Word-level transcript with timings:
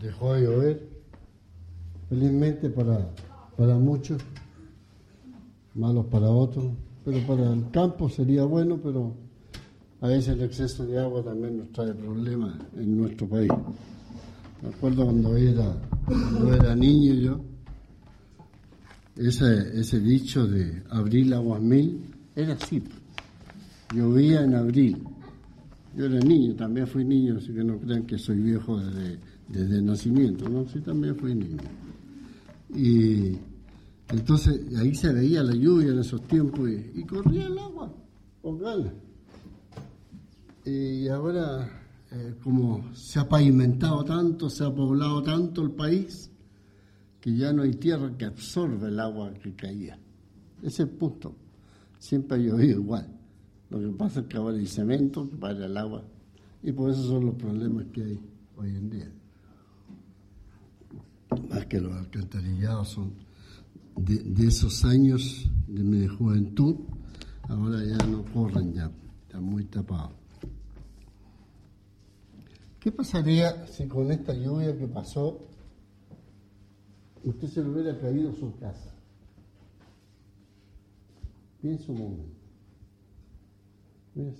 dejó 0.00 0.34
de 0.34 0.42
llover, 0.42 0.88
felizmente 2.08 2.70
para, 2.70 3.10
para 3.56 3.78
muchos, 3.78 4.22
malos 5.74 6.06
para 6.06 6.30
otros, 6.30 6.64
pero 7.04 7.18
para 7.26 7.52
el 7.52 7.70
campo 7.70 8.08
sería 8.08 8.44
bueno, 8.44 8.78
pero 8.82 9.14
a 10.00 10.08
veces 10.08 10.28
el 10.28 10.42
exceso 10.42 10.86
de 10.86 10.98
agua 10.98 11.22
también 11.22 11.58
nos 11.58 11.72
trae 11.72 11.92
problemas 11.94 12.54
en 12.76 12.96
nuestro 12.96 13.28
país. 13.28 13.50
Me 14.62 14.68
acuerdo 14.68 15.04
cuando 15.04 15.36
era, 15.36 15.74
cuando 16.06 16.54
era 16.54 16.74
niño 16.74 17.14
yo, 17.14 17.40
ese, 19.16 19.80
ese 19.80 20.00
dicho 20.00 20.46
de 20.46 20.82
abril 20.90 21.32
aguas 21.32 21.60
mil 21.62 22.14
era 22.34 22.54
así. 22.54 22.82
Llovía 23.94 24.42
en 24.42 24.54
abril. 24.54 25.02
Yo 25.96 26.06
era 26.06 26.18
niño, 26.20 26.54
también 26.54 26.86
fui 26.86 27.04
niño, 27.04 27.36
así 27.38 27.54
que 27.54 27.64
no 27.64 27.78
crean 27.78 28.04
que 28.04 28.18
soy 28.18 28.36
viejo 28.36 28.78
desde, 28.78 29.18
desde 29.48 29.82
nacimiento, 29.82 30.48
¿no? 30.48 30.66
Sí, 30.68 30.80
también 30.80 31.16
fui 31.16 31.34
niño. 31.34 31.58
Y 32.74 33.36
entonces 34.08 34.60
ahí 34.76 34.94
se 34.94 35.12
veía 35.12 35.42
la 35.42 35.54
lluvia 35.54 35.92
en 35.92 35.98
esos 35.98 36.22
tiempos 36.22 36.68
y, 36.94 37.02
corría 37.04 37.46
el 37.46 37.58
agua 37.58 37.92
con 38.42 38.58
ganas. 38.58 38.92
Y 40.64 41.08
ahora, 41.08 41.68
eh, 42.10 42.34
como 42.42 42.92
se 42.94 43.20
ha 43.20 43.28
pavimentado 43.28 44.04
tanto, 44.04 44.50
se 44.50 44.64
ha 44.64 44.74
poblado 44.74 45.22
tanto 45.22 45.62
el 45.62 45.70
país, 45.70 46.30
que 47.20 47.36
ya 47.36 47.52
no 47.52 47.62
hay 47.62 47.72
tierra 47.72 48.16
que 48.16 48.24
absorbe 48.24 48.88
el 48.88 48.98
agua 48.98 49.32
que 49.34 49.54
caía. 49.54 49.98
Ese 50.58 50.68
es 50.68 50.80
el 50.80 50.88
punto. 50.90 51.34
Siempre 51.98 52.36
ha 52.36 52.40
llovido 52.40 52.80
igual. 52.80 53.08
Lo 53.70 53.80
que 53.80 53.88
pasa 53.88 54.20
es 54.20 54.26
que 54.26 54.36
ahora 54.36 54.56
hay 54.56 54.66
cemento 54.66 55.28
para 55.28 55.66
el 55.66 55.76
agua. 55.76 56.04
Y 56.62 56.72
por 56.72 56.90
eso 56.90 57.02
son 57.02 57.26
los 57.26 57.34
problemas 57.34 57.86
que 57.92 58.02
hay 58.02 58.20
hoy 58.56 58.68
en 58.70 58.90
día. 58.90 59.12
Más 61.48 61.66
que 61.66 61.80
los 61.80 61.92
alcantarillados 61.92 62.88
son 62.88 63.12
de, 63.96 64.46
esos 64.46 64.84
años 64.84 65.50
de 65.66 65.82
mi 65.82 66.06
juventud, 66.06 66.76
ahora 67.48 67.84
ya 67.84 68.06
no 68.06 68.24
corren 68.24 68.72
ya, 68.72 68.90
están 69.22 69.44
muy 69.44 69.64
tapados. 69.64 70.12
¿Qué 72.80 72.92
pasaría 72.92 73.66
si 73.66 73.88
con 73.88 74.12
esta 74.12 74.32
lluvia 74.32 74.76
que 74.78 74.86
pasó 74.86 75.40
usted 77.24 77.48
se 77.48 77.62
le 77.62 77.70
hubiera 77.70 77.98
caído 77.98 78.32
su 78.32 78.56
casa? 78.58 78.94
Piensa 81.60 81.90
un 81.90 81.98
momento. 81.98 82.36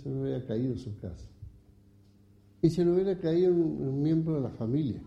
Se 0.02 0.08
le 0.08 0.20
hubiera 0.20 0.46
caído 0.46 0.76
su 0.76 0.96
casa. 0.98 1.26
Y 2.62 2.70
se 2.70 2.84
le 2.84 2.92
hubiera 2.92 3.18
caído 3.18 3.52
un, 3.52 4.00
miembro 4.02 4.36
de 4.36 4.42
la 4.42 4.50
familia. 4.50 5.02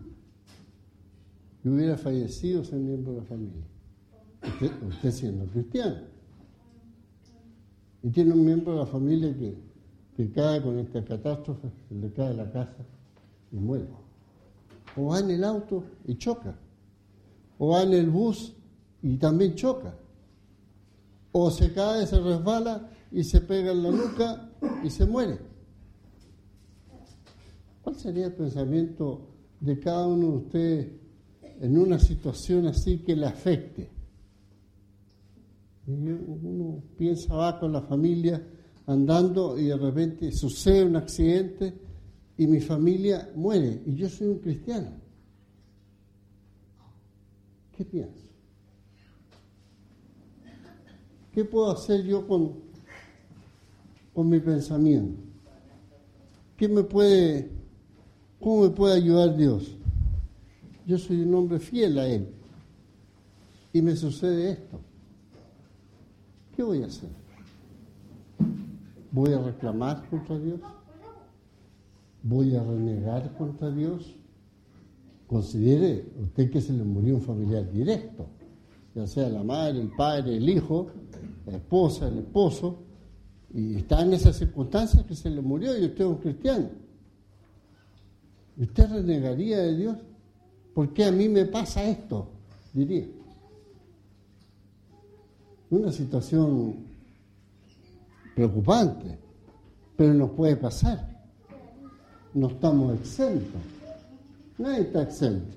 Y 1.64 1.68
hubiera 1.68 1.96
fallecido 1.96 2.62
ese 2.62 2.76
miembro 2.76 3.12
de 3.12 3.18
la 3.18 3.24
familia. 3.24 3.62
Usted, 4.88 5.10
siendo 5.10 5.44
cristiano. 5.46 5.96
Y 8.02 8.10
tiene 8.10 8.32
un 8.32 8.44
miembro 8.44 8.72
de 8.72 8.78
la 8.78 8.86
familia 8.86 9.36
que, 9.36 9.54
que 10.16 10.30
cae 10.32 10.62
con 10.62 10.78
esta 10.78 11.04
catástrofe, 11.04 11.68
se 11.88 11.94
le 11.94 12.10
cae 12.12 12.32
la 12.34 12.50
casa 12.50 12.84
y 13.52 13.56
muere. 13.56 13.88
O 14.96 15.06
va 15.06 15.20
en 15.20 15.30
el 15.30 15.44
auto 15.44 15.84
y 16.06 16.16
choca. 16.16 16.56
O 17.58 17.68
va 17.68 17.82
en 17.82 17.92
el 17.92 18.08
bus 18.08 18.54
y 19.02 19.16
también 19.16 19.54
choca 19.54 19.94
o 21.32 21.50
se 21.50 21.72
cae, 21.72 22.06
se 22.06 22.18
resbala 22.20 22.88
y 23.12 23.24
se 23.24 23.40
pega 23.40 23.72
en 23.72 23.82
la 23.82 23.90
nuca 23.90 24.50
y 24.82 24.90
se 24.90 25.06
muere. 25.06 25.38
¿Cuál 27.82 27.96
sería 27.96 28.26
el 28.26 28.34
pensamiento 28.34 29.28
de 29.60 29.78
cada 29.78 30.06
uno 30.06 30.26
de 30.30 30.36
ustedes 30.36 30.88
en 31.60 31.78
una 31.78 31.98
situación 31.98 32.66
así 32.66 32.98
que 32.98 33.14
le 33.14 33.26
afecte? 33.26 33.88
Uno 35.86 36.82
piensa, 36.96 37.34
va 37.34 37.58
con 37.58 37.72
la 37.72 37.82
familia 37.82 38.42
andando 38.86 39.58
y 39.58 39.66
de 39.66 39.76
repente 39.76 40.32
sucede 40.32 40.84
un 40.84 40.96
accidente 40.96 41.74
y 42.38 42.46
mi 42.46 42.60
familia 42.60 43.30
muere 43.34 43.82
y 43.86 43.94
yo 43.94 44.08
soy 44.08 44.28
un 44.28 44.38
cristiano. 44.38 44.90
¿Qué 47.76 47.84
piensa? 47.84 48.26
¿Qué 51.32 51.44
puedo 51.44 51.70
hacer 51.70 52.04
yo 52.04 52.26
con, 52.26 52.54
con 54.14 54.28
mi 54.28 54.40
pensamiento? 54.40 55.20
¿Qué 56.56 56.68
me 56.68 56.82
puede, 56.82 57.50
cómo 58.38 58.62
me 58.62 58.70
puede 58.70 58.94
ayudar 58.96 59.36
Dios? 59.36 59.76
Yo 60.86 60.98
soy 60.98 61.20
un 61.22 61.34
hombre 61.34 61.58
fiel 61.58 61.98
a 61.98 62.06
Él 62.06 62.28
y 63.72 63.82
me 63.82 63.94
sucede 63.96 64.52
esto. 64.52 64.80
¿Qué 66.56 66.62
voy 66.62 66.82
a 66.82 66.86
hacer? 66.86 67.08
¿Voy 69.12 69.32
a 69.32 69.38
reclamar 69.38 70.08
contra 70.08 70.38
Dios? 70.38 70.60
¿Voy 72.22 72.54
a 72.54 72.62
renegar 72.62 73.34
contra 73.36 73.70
Dios? 73.70 74.14
Considere 75.26 76.06
usted 76.22 76.50
que 76.50 76.60
se 76.60 76.72
le 76.72 76.82
murió 76.82 77.14
un 77.14 77.22
familiar 77.22 77.70
directo, 77.70 78.26
ya 78.94 79.06
sea 79.06 79.28
la 79.28 79.44
madre, 79.44 79.80
el 79.80 79.90
padre, 79.96 80.36
el 80.36 80.48
hijo, 80.48 80.88
la 81.46 81.56
esposa, 81.56 82.08
el 82.08 82.18
esposo, 82.18 82.78
y 83.54 83.76
está 83.76 84.02
en 84.02 84.12
esas 84.12 84.36
circunstancias 84.36 85.04
que 85.04 85.14
se 85.14 85.30
le 85.30 85.40
murió 85.40 85.76
y 85.78 85.84
usted 85.84 86.00
es 86.00 86.10
un 86.10 86.16
cristiano. 86.16 86.68
¿Usted 88.56 88.90
renegaría 88.90 89.58
de 89.58 89.76
Dios? 89.76 89.96
¿Por 90.74 90.92
qué 90.92 91.04
a 91.04 91.12
mí 91.12 91.28
me 91.28 91.44
pasa 91.46 91.84
esto? 91.84 92.28
Diría. 92.72 93.06
Una 95.70 95.92
situación 95.92 96.76
preocupante, 98.34 99.18
pero 99.96 100.14
nos 100.14 100.30
puede 100.30 100.56
pasar. 100.56 101.08
No 102.34 102.48
estamos 102.48 102.98
exentos. 102.98 103.60
Nadie 104.58 104.82
está 104.82 105.02
exento. 105.02 105.56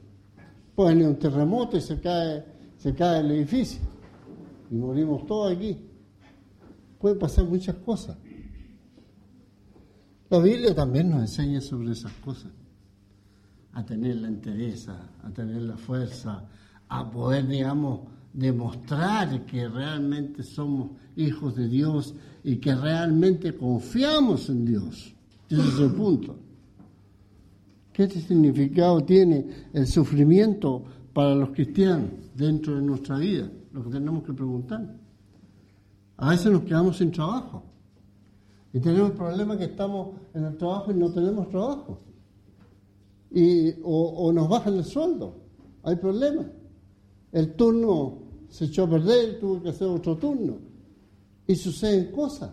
Puede 0.75 0.89
venir 0.89 1.07
un 1.07 1.19
terremoto 1.19 1.77
y 1.77 1.81
se 1.81 1.99
cae, 1.99 2.43
se 2.77 2.93
cae 2.93 3.19
el 3.19 3.31
edificio 3.31 3.81
y 4.71 4.75
morimos 4.75 5.25
todos 5.27 5.55
aquí. 5.55 5.77
Pueden 6.99 7.19
pasar 7.19 7.45
muchas 7.45 7.75
cosas. 7.75 8.17
La 10.29 10.39
Biblia 10.39 10.73
también 10.73 11.09
nos 11.11 11.21
enseña 11.21 11.61
sobre 11.61 11.91
esas 11.91 12.11
cosas. 12.13 12.51
A 13.73 13.85
tener 13.85 14.17
la 14.17 14.27
entereza, 14.27 14.95
a 15.23 15.29
tener 15.31 15.61
la 15.61 15.77
fuerza, 15.77 16.47
a 16.89 17.09
poder, 17.09 17.47
digamos, 17.47 18.01
demostrar 18.31 19.45
que 19.45 19.67
realmente 19.67 20.43
somos 20.43 20.91
hijos 21.15 21.55
de 21.55 21.67
Dios 21.67 22.15
y 22.43 22.57
que 22.57 22.75
realmente 22.75 23.55
confiamos 23.55 24.49
en 24.49 24.65
Dios. 24.65 25.13
Ese 25.49 25.67
es 25.67 25.79
el 25.79 25.91
punto. 25.91 26.35
¿Qué 27.91 28.07
significado 28.09 29.03
tiene 29.03 29.67
el 29.73 29.87
sufrimiento 29.87 30.83
para 31.13 31.35
los 31.35 31.49
cristianos 31.49 32.09
dentro 32.35 32.75
de 32.75 32.81
nuestra 32.81 33.17
vida? 33.17 33.49
lo 33.73 33.83
que 33.83 33.89
tenemos 33.89 34.23
que 34.23 34.33
preguntar. 34.33 34.95
A 36.17 36.29
veces 36.29 36.51
nos 36.51 36.61
quedamos 36.61 36.97
sin 36.97 37.11
trabajo 37.11 37.63
y 38.71 38.79
tenemos 38.79 39.11
el 39.11 39.17
problema 39.17 39.57
que 39.57 39.65
estamos 39.65 40.15
en 40.33 40.45
el 40.45 40.57
trabajo 40.57 40.91
y 40.91 40.95
no 40.95 41.11
tenemos 41.11 41.49
trabajo. 41.49 41.99
Y, 43.33 43.73
o, 43.83 44.31
nos 44.31 44.47
bajan 44.47 44.75
el 44.75 44.85
sueldo, 44.85 45.35
hay 45.81 45.95
problemas. 45.95 46.47
El 47.31 47.55
turno 47.55 48.19
se 48.49 48.65
echó 48.65 48.83
a 48.83 48.89
perder, 48.89 49.39
tuvo 49.39 49.61
que 49.61 49.69
hacer 49.69 49.87
otro 49.87 50.17
turno. 50.17 50.57
Y 51.47 51.55
suceden 51.55 52.11
cosas. 52.11 52.51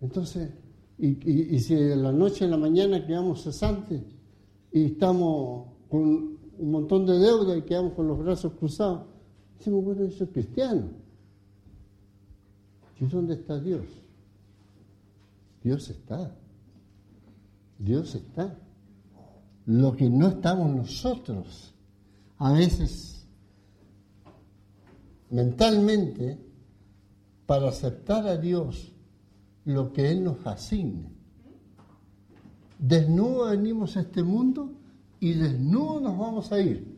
Entonces, 0.00 0.50
y, 0.98 1.58
si 1.58 1.74
en 1.74 2.02
la 2.02 2.12
noche, 2.12 2.44
en 2.44 2.52
la 2.52 2.56
mañana 2.56 3.04
quedamos 3.04 3.42
cesantes 3.42 4.02
y 4.72 4.84
estamos 4.84 5.66
con 5.90 6.38
un 6.58 6.70
montón 6.70 7.04
de 7.04 7.18
deuda 7.18 7.56
y 7.56 7.62
quedamos 7.62 7.92
con 7.94 8.06
los 8.06 8.18
brazos 8.18 8.52
cruzados, 8.54 9.02
Decimos, 9.58 9.84
bueno, 9.84 10.04
eso 10.04 10.24
es 10.24 10.30
cristiano. 10.30 10.88
¿Y 13.00 13.06
dónde 13.06 13.34
está 13.34 13.58
Dios? 13.58 13.86
Dios 15.62 15.88
está. 15.90 16.34
Dios 17.78 18.14
está. 18.14 18.58
Lo 19.66 19.96
que 19.96 20.08
no 20.08 20.28
estamos 20.28 20.74
nosotros, 20.74 21.74
a 22.38 22.52
veces 22.52 23.26
mentalmente, 25.30 26.38
para 27.46 27.68
aceptar 27.68 28.26
a 28.26 28.36
Dios 28.36 28.92
lo 29.64 29.92
que 29.92 30.10
Él 30.10 30.24
nos 30.24 30.46
asigne. 30.46 31.10
Desnudo 32.78 33.46
venimos 33.46 33.96
a 33.96 34.00
este 34.00 34.22
mundo 34.22 34.70
y 35.20 35.32
desnudo 35.32 36.00
nos 36.00 36.18
vamos 36.18 36.52
a 36.52 36.60
ir. 36.60 36.96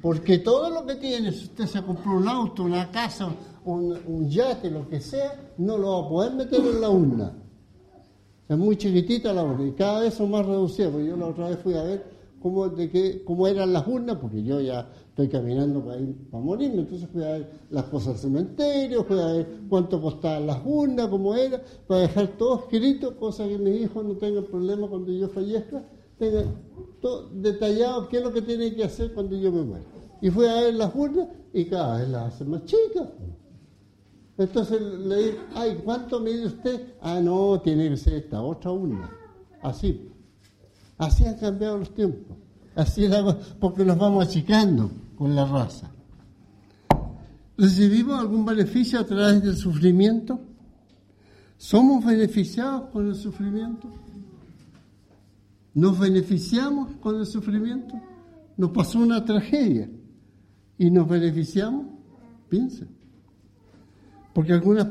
Porque 0.00 0.38
todo 0.38 0.70
lo 0.70 0.86
que 0.86 0.96
tiene, 0.96 1.30
si 1.30 1.44
usted 1.44 1.66
se 1.66 1.82
compró 1.82 2.16
un 2.16 2.28
auto, 2.28 2.64
una 2.64 2.90
casa, 2.90 3.28
un, 3.64 4.28
yate, 4.28 4.70
lo 4.70 4.88
que 4.88 5.00
sea, 5.00 5.52
no 5.58 5.76
lo 5.78 5.90
va 5.90 6.06
a 6.06 6.08
poder 6.08 6.32
meter 6.34 6.60
en 6.60 6.80
la 6.80 6.90
urna. 6.90 7.32
Es 8.48 8.56
muy 8.56 8.76
chiquitita 8.76 9.32
la 9.32 9.44
urna 9.44 9.66
y 9.66 9.72
cada 9.72 10.00
vez 10.00 10.14
son 10.14 10.30
más 10.30 10.46
reducidas. 10.46 10.92
Porque 10.92 11.06
yo 11.06 11.16
la 11.16 11.26
otra 11.26 11.48
vez 11.48 11.58
fui 11.58 11.74
a 11.74 11.82
ver 11.82 12.16
cómo, 12.40 12.68
de 12.68 12.90
qué, 12.90 13.24
cómo 13.24 13.48
eran 13.48 13.72
las 13.72 13.86
urnas, 13.86 14.18
porque 14.20 14.42
yo 14.42 14.60
ya 14.60 14.88
estoy 15.08 15.28
caminando 15.28 15.84
para, 15.84 15.98
ir, 15.98 16.14
para 16.30 16.44
morirme, 16.44 16.80
entonces 16.82 17.08
fui 17.12 17.24
a 17.24 17.32
ver 17.32 17.50
las 17.70 17.84
cosas 17.86 18.14
del 18.14 18.30
cementerio, 18.30 19.02
fui 19.04 19.18
a 19.18 19.26
ver 19.26 19.46
cuánto 19.68 20.00
costaban 20.00 20.46
las 20.46 20.60
urnas, 20.64 21.08
cómo 21.08 21.34
era, 21.34 21.60
para 21.86 22.02
dejar 22.02 22.28
todo 22.38 22.60
escrito, 22.60 23.16
cosa 23.16 23.48
que 23.48 23.58
mis 23.58 23.82
hijos 23.82 24.04
no 24.04 24.16
tengan 24.16 24.44
problema 24.44 24.86
cuando 24.86 25.10
yo 25.10 25.28
fallezca, 25.28 25.82
tengan 26.18 26.44
todo 27.00 27.30
detallado 27.30 28.08
qué 28.08 28.18
es 28.18 28.22
lo 28.22 28.32
que 28.32 28.42
tienen 28.42 28.74
que 28.74 28.84
hacer 28.84 29.12
cuando 29.12 29.36
yo 29.36 29.50
me 29.50 29.62
muera. 29.62 29.84
Y 30.20 30.30
fui 30.30 30.46
a 30.46 30.60
ver 30.60 30.74
las 30.74 30.94
urnas 30.94 31.28
y 31.52 31.64
cada 31.64 31.98
vez 31.98 32.08
las 32.08 32.34
hacen 32.34 32.50
más 32.50 32.64
chicas. 32.64 33.08
Entonces 34.38 34.80
le 34.80 35.16
dije, 35.16 35.38
ay, 35.54 35.80
¿cuánto 35.84 36.20
mide 36.20 36.46
usted? 36.46 36.94
Ah, 37.00 37.20
no, 37.20 37.60
tiene 37.60 37.88
que 37.88 37.96
ser 37.96 38.14
esta 38.14 38.42
otra 38.42 38.70
urna. 38.70 39.10
Así. 39.62 40.10
Así 40.98 41.24
han 41.24 41.36
cambiado 41.36 41.78
los 41.78 41.94
tiempos. 41.94 42.36
Así 42.74 43.04
es 43.04 43.14
porque 43.58 43.84
nos 43.84 43.98
vamos 43.98 44.26
achicando 44.26 44.90
con 45.16 45.34
la 45.34 45.46
raza. 45.46 45.90
¿Recibimos 47.56 48.20
algún 48.20 48.44
beneficio 48.44 49.00
a 49.00 49.04
través 49.04 49.42
del 49.42 49.56
sufrimiento? 49.56 50.38
¿Somos 51.56 52.04
beneficiados 52.04 52.90
con 52.90 53.08
el 53.08 53.14
sufrimiento? 53.14 53.88
¿Nos 55.72 55.98
beneficiamos 55.98 56.96
con 56.96 57.16
el 57.16 57.26
sufrimiento? 57.26 57.94
Nos 58.58 58.70
pasó 58.70 58.98
una 58.98 59.24
tragedia 59.24 59.90
y 60.76 60.90
nos 60.90 61.08
beneficiamos. 61.08 61.86
Piensen. 62.50 62.95
Porque 64.36 64.52
algunas 64.52 64.88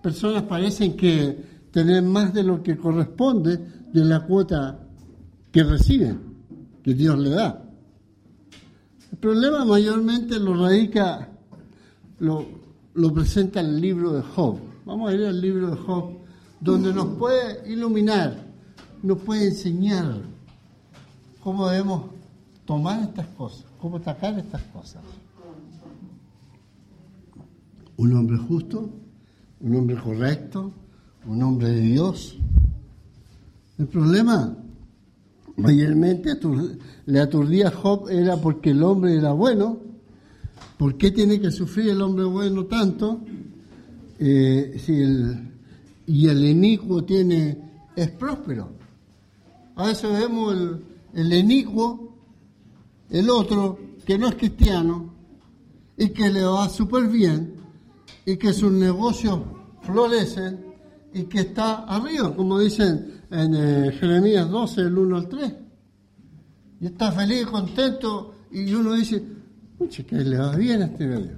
personas 0.00 0.44
parecen 0.44 0.96
que 0.96 1.66
tener 1.72 2.00
más 2.00 2.32
de 2.32 2.44
lo 2.44 2.62
que 2.62 2.76
corresponde 2.76 3.56
de 3.92 4.04
la 4.04 4.24
cuota 4.24 4.86
que 5.50 5.64
reciben, 5.64 6.20
que 6.80 6.94
Dios 6.94 7.18
le 7.18 7.30
da. 7.30 7.60
El 9.10 9.18
problema 9.18 9.64
mayormente 9.64 10.38
lo 10.38 10.54
radica, 10.54 11.28
lo, 12.20 12.46
lo 12.94 13.12
presenta 13.12 13.58
el 13.58 13.80
libro 13.80 14.12
de 14.12 14.22
Job. 14.22 14.58
Vamos 14.84 15.10
a 15.10 15.14
ir 15.14 15.26
al 15.26 15.40
libro 15.40 15.70
de 15.72 15.76
Job, 15.78 16.18
donde 16.60 16.94
nos 16.94 17.16
puede 17.16 17.68
iluminar, 17.68 18.46
nos 19.02 19.18
puede 19.22 19.48
enseñar 19.48 20.22
cómo 21.42 21.68
debemos 21.68 22.04
tomar 22.64 23.02
estas 23.02 23.26
cosas, 23.26 23.64
cómo 23.80 23.96
atacar 23.96 24.38
estas 24.38 24.62
cosas. 24.72 25.02
Un 28.02 28.16
hombre 28.16 28.36
justo, 28.36 28.90
un 29.60 29.76
hombre 29.76 29.94
correcto, 29.94 30.72
un 31.24 31.40
hombre 31.40 31.68
de 31.68 31.82
Dios. 31.82 32.36
El 33.78 33.86
problema 33.86 34.56
mayormente 35.54 36.36
le 37.06 37.20
aturdía 37.20 37.68
a 37.68 37.70
Job 37.70 38.08
era 38.10 38.38
porque 38.38 38.70
el 38.70 38.82
hombre 38.82 39.14
era 39.14 39.30
bueno. 39.30 39.78
¿Por 40.78 40.96
qué 40.96 41.12
tiene 41.12 41.40
que 41.40 41.52
sufrir 41.52 41.90
el 41.90 42.02
hombre 42.02 42.24
bueno 42.24 42.64
tanto? 42.64 43.20
Eh, 44.18 44.82
si 44.84 45.00
el, 45.00 45.52
y 46.04 46.26
el 46.26 46.44
inicuo 46.44 47.04
tiene, 47.04 47.56
es 47.94 48.10
próspero. 48.10 48.68
A 49.76 49.86
veces 49.86 50.10
vemos 50.10 50.52
el, 50.52 50.84
el 51.14 51.32
inicuo, 51.34 52.16
el 53.10 53.30
otro 53.30 53.78
que 54.04 54.18
no 54.18 54.28
es 54.28 54.34
cristiano 54.34 55.14
y 55.96 56.08
que 56.08 56.30
le 56.30 56.42
va 56.42 56.68
súper 56.68 57.06
bien 57.06 57.51
y 58.24 58.36
que 58.36 58.52
sus 58.52 58.72
negocios 58.72 59.40
florecen 59.82 60.72
y 61.12 61.24
que 61.24 61.40
está 61.40 61.84
arriba, 61.84 62.34
como 62.34 62.58
dicen 62.58 63.22
en 63.30 63.54
eh, 63.54 63.92
Jeremías 63.92 64.48
12, 64.48 64.80
el 64.82 64.98
1 64.98 65.16
al 65.16 65.28
3. 65.28 65.54
Y 66.80 66.86
está 66.86 67.12
feliz, 67.12 67.46
contento, 67.46 68.34
y 68.50 68.72
uno 68.74 68.94
dice, 68.94 69.22
pucha, 69.78 70.02
que 70.04 70.16
le 70.16 70.38
va 70.38 70.56
bien 70.56 70.82
a 70.82 70.86
este 70.86 71.06
gallo. 71.06 71.32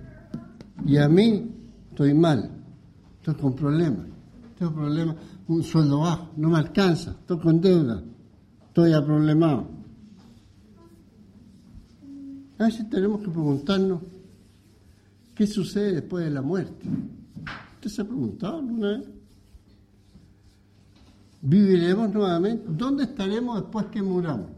Y 0.86 0.96
a 0.96 1.08
mí 1.08 1.50
estoy 1.90 2.14
mal, 2.14 2.50
estoy 3.16 3.34
con 3.34 3.54
problemas, 3.54 4.06
tengo 4.58 4.72
problemas, 4.72 5.16
un 5.48 5.62
sueldo 5.62 6.00
bajo, 6.00 6.30
no 6.36 6.50
me 6.50 6.58
alcanza, 6.58 7.12
estoy 7.12 7.38
con 7.38 7.60
deuda, 7.60 8.02
estoy 8.66 8.92
aproblemado. 8.92 9.68
A 12.58 12.64
veces 12.64 12.88
tenemos 12.88 13.20
que 13.20 13.28
preguntarnos, 13.28 14.00
¿qué 15.34 15.46
sucede 15.46 15.92
después 15.94 16.24
de 16.24 16.30
la 16.30 16.42
muerte? 16.42 16.86
¿Usted 17.74 17.90
se 17.90 18.02
ha 18.02 18.04
preguntado 18.04 18.58
alguna 18.58 18.98
vez? 18.98 19.08
viviremos 21.44 22.10
nuevamente. 22.10 22.64
¿Dónde 22.68 23.04
estaremos 23.04 23.60
después 23.60 23.86
que 23.86 24.02
muramos? 24.02 24.48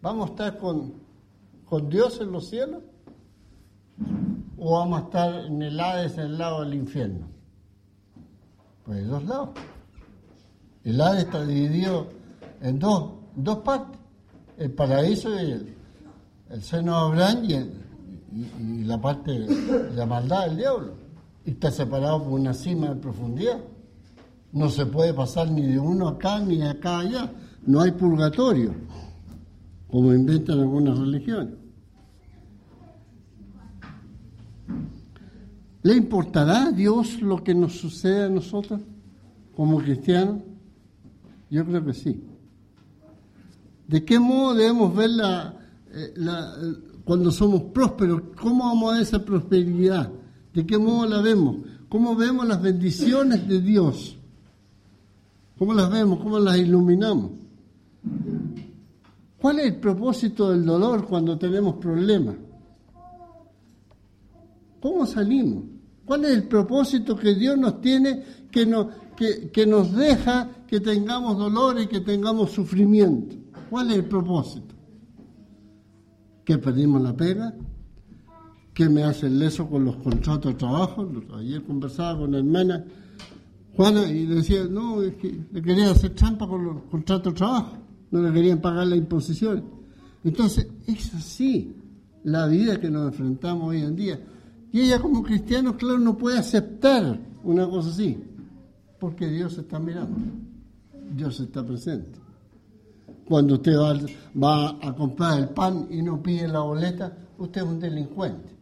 ¿Vamos 0.00 0.28
a 0.28 0.32
estar 0.32 0.58
con, 0.58 0.94
con 1.64 1.88
Dios 1.88 2.20
en 2.20 2.32
los 2.32 2.48
cielos? 2.48 2.82
¿O 4.56 4.78
vamos 4.78 5.00
a 5.00 5.04
estar 5.04 5.44
en 5.44 5.62
el 5.62 5.78
Hades, 5.78 6.16
en 6.16 6.24
el 6.24 6.38
lado 6.38 6.62
del 6.62 6.74
infierno? 6.74 7.26
Pues 8.84 8.98
de 8.98 9.04
dos 9.04 9.24
lados. 9.24 9.50
El 10.82 11.00
Hades 11.00 11.24
está 11.24 11.44
dividido 11.44 12.08
en 12.62 12.78
dos, 12.78 13.12
dos 13.36 13.58
partes. 13.58 14.00
El 14.56 14.72
paraíso 14.72 15.28
y 15.34 15.50
el, 15.50 16.62
seno 16.62 16.92
de 16.92 16.98
Abraham 16.98 17.44
y, 17.44 17.54
y 18.34 18.84
la 18.84 19.00
parte 19.00 19.46
la 19.94 20.06
maldad 20.06 20.46
del 20.46 20.56
diablo. 20.56 20.94
Está 21.44 21.70
separado 21.70 22.24
por 22.24 22.32
una 22.40 22.54
cima 22.54 22.88
de 22.88 22.96
profundidad. 22.96 23.60
No 24.52 24.70
se 24.70 24.86
puede 24.86 25.12
pasar 25.12 25.50
ni 25.50 25.62
de 25.62 25.78
uno 25.78 26.08
acá 26.08 26.40
ni 26.40 26.58
de 26.58 26.68
acá 26.68 27.00
allá. 27.00 27.30
No 27.66 27.80
hay 27.80 27.92
purgatorio, 27.92 28.74
como 29.88 30.12
inventan 30.12 30.60
algunas 30.60 30.98
religiones. 30.98 31.54
¿Le 35.82 35.94
importará 35.94 36.68
a 36.68 36.72
Dios 36.72 37.20
lo 37.20 37.44
que 37.44 37.54
nos 37.54 37.74
sucede 37.74 38.24
a 38.24 38.28
nosotros 38.28 38.80
como 39.54 39.78
cristianos? 39.78 40.38
Yo 41.50 41.64
creo 41.66 41.84
que 41.84 41.92
sí. 41.92 42.24
¿De 43.86 44.02
qué 44.04 44.18
modo 44.18 44.54
debemos 44.54 44.96
ver 44.96 45.10
la, 45.10 45.54
eh, 45.92 46.14
cuando 47.04 47.30
somos 47.30 47.62
prósperos? 47.64 48.22
¿Cómo 48.40 48.64
vamos 48.64 48.94
a 48.94 49.00
esa 49.00 49.24
prosperidad? 49.24 50.10
¿De 50.52 50.66
qué 50.66 50.78
modo 50.78 51.06
la 51.06 51.20
vemos? 51.20 51.56
¿Cómo 51.88 52.16
vemos 52.16 52.46
las 52.46 52.60
bendiciones 52.60 53.46
de 53.46 53.60
Dios? 53.60 54.16
¿Cómo 55.58 55.74
las 55.74 55.90
vemos? 55.90 56.18
¿Cómo 56.20 56.38
las 56.38 56.56
iluminamos? 56.58 57.32
¿Cuál 59.38 59.60
es 59.60 59.66
el 59.66 59.76
propósito 59.76 60.50
del 60.50 60.64
dolor 60.64 61.06
cuando 61.06 61.36
tenemos 61.38 61.76
problemas? 61.76 62.36
¿Cómo 64.80 65.06
salimos? 65.06 65.64
¿Cuál 66.04 66.24
es 66.24 66.32
el 66.32 66.48
propósito 66.48 67.16
que 67.16 67.34
Dios 67.34 67.56
nos 67.56 67.80
tiene 67.80 68.22
que 68.50 68.66
nos, 68.66 68.88
que, 69.16 69.66
nos 69.66 69.94
deja 69.94 70.50
que 70.66 70.80
tengamos 70.80 71.38
dolor 71.38 71.80
y 71.80 71.86
que 71.86 72.00
tengamos 72.00 72.50
sufrimiento? 72.52 73.36
¿Cuál 73.70 73.90
es 73.90 73.96
el 73.96 74.04
propósito? 74.04 74.73
¿Que 76.44 76.58
perdimos 76.58 77.00
la 77.02 77.16
pega? 77.16 77.54
¿Que 78.72 78.88
me 78.88 79.04
hace 79.04 79.30
leso 79.30 79.68
con 79.68 79.84
los 79.84 79.96
contratos 79.96 80.52
de 80.52 80.58
trabajo? 80.58 81.08
Ayer 81.36 81.62
conversaba 81.62 82.18
con 82.18 82.34
hermana 82.34 82.84
Juana 83.76 84.08
y 84.10 84.26
decía, 84.26 84.64
no, 84.70 85.02
es 85.02 85.14
que 85.16 85.46
le 85.50 85.62
querían 85.62 85.88
hacer 85.88 86.10
trampa 86.14 86.46
con 86.46 86.64
los 86.64 86.82
contratos 86.84 87.32
de 87.32 87.38
trabajo, 87.38 87.76
no 88.10 88.22
le 88.22 88.32
querían 88.32 88.60
pagar 88.60 88.86
la 88.86 88.96
imposición. 88.96 89.64
Entonces, 90.22 90.68
es 90.86 91.14
así 91.14 91.74
la 92.22 92.46
vida 92.46 92.80
que 92.80 92.90
nos 92.90 93.08
enfrentamos 93.08 93.70
hoy 93.70 93.80
en 93.80 93.96
día. 93.96 94.20
Y 94.72 94.80
ella 94.80 95.00
como 95.00 95.22
cristiano, 95.22 95.76
claro, 95.76 95.98
no 95.98 96.16
puede 96.16 96.38
aceptar 96.38 97.18
una 97.42 97.68
cosa 97.68 97.90
así, 97.90 98.18
porque 98.98 99.28
Dios 99.28 99.58
está 99.58 99.78
mirando, 99.78 100.16
Dios 101.14 101.40
está 101.40 101.64
presente. 101.64 102.23
Cuando 103.26 103.54
usted 103.54 103.76
va, 103.76 103.98
va 104.40 104.78
a 104.80 104.94
comprar 104.94 105.38
el 105.38 105.48
pan 105.48 105.86
y 105.90 106.02
no 106.02 106.22
pide 106.22 106.46
la 106.48 106.60
boleta, 106.60 107.12
usted 107.38 107.62
es 107.62 107.66
un 107.66 107.80
delincuente. 107.80 108.54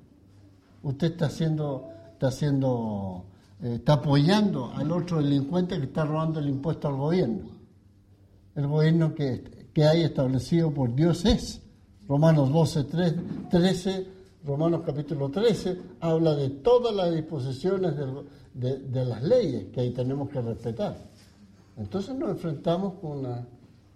Usted 0.83 1.13
está 1.13 1.27
haciendo, 1.27 1.89
está 2.13 2.29
haciendo 2.29 3.25
eh, 3.63 3.77
está 3.77 3.95
apoyando 3.95 4.73
al 4.75 4.91
otro 4.91 5.23
delincuente 5.23 5.79
que 5.79 5.85
está 5.85 6.05
robando 6.05 6.41
el 6.41 6.49
impuesto 6.49 6.89
al 6.89 6.97
gobierno. 6.97 7.51
El 8.57 8.67
gobierno 8.67 9.15
que, 9.15 9.69
que 9.73 9.85
hay 9.85 10.03
establecido 10.03 10.73
por 10.73 10.95
Dios 10.95 11.25
es. 11.25 11.61
Romanos 12.09 12.53
12, 12.53 12.85
13, 13.49 14.07
Romanos 14.45 14.83
capítulo 14.85 15.31
13, 15.31 15.79
habla 16.01 16.35
de 16.35 16.51
todas 16.51 16.95
las 16.95 17.15
disposiciones 17.15 17.95
de, 18.55 18.79
de, 18.81 19.05
las 19.05 19.23
leyes 19.23 19.67
que 19.73 19.81
ahí 19.81 19.91
tenemos 19.91 20.29
que 20.29 20.41
respetar. 20.41 20.99
Entonces 21.77 22.15
nos 22.17 22.31
enfrentamos 22.31 22.95
con, 23.01 23.21
una, 23.21 23.47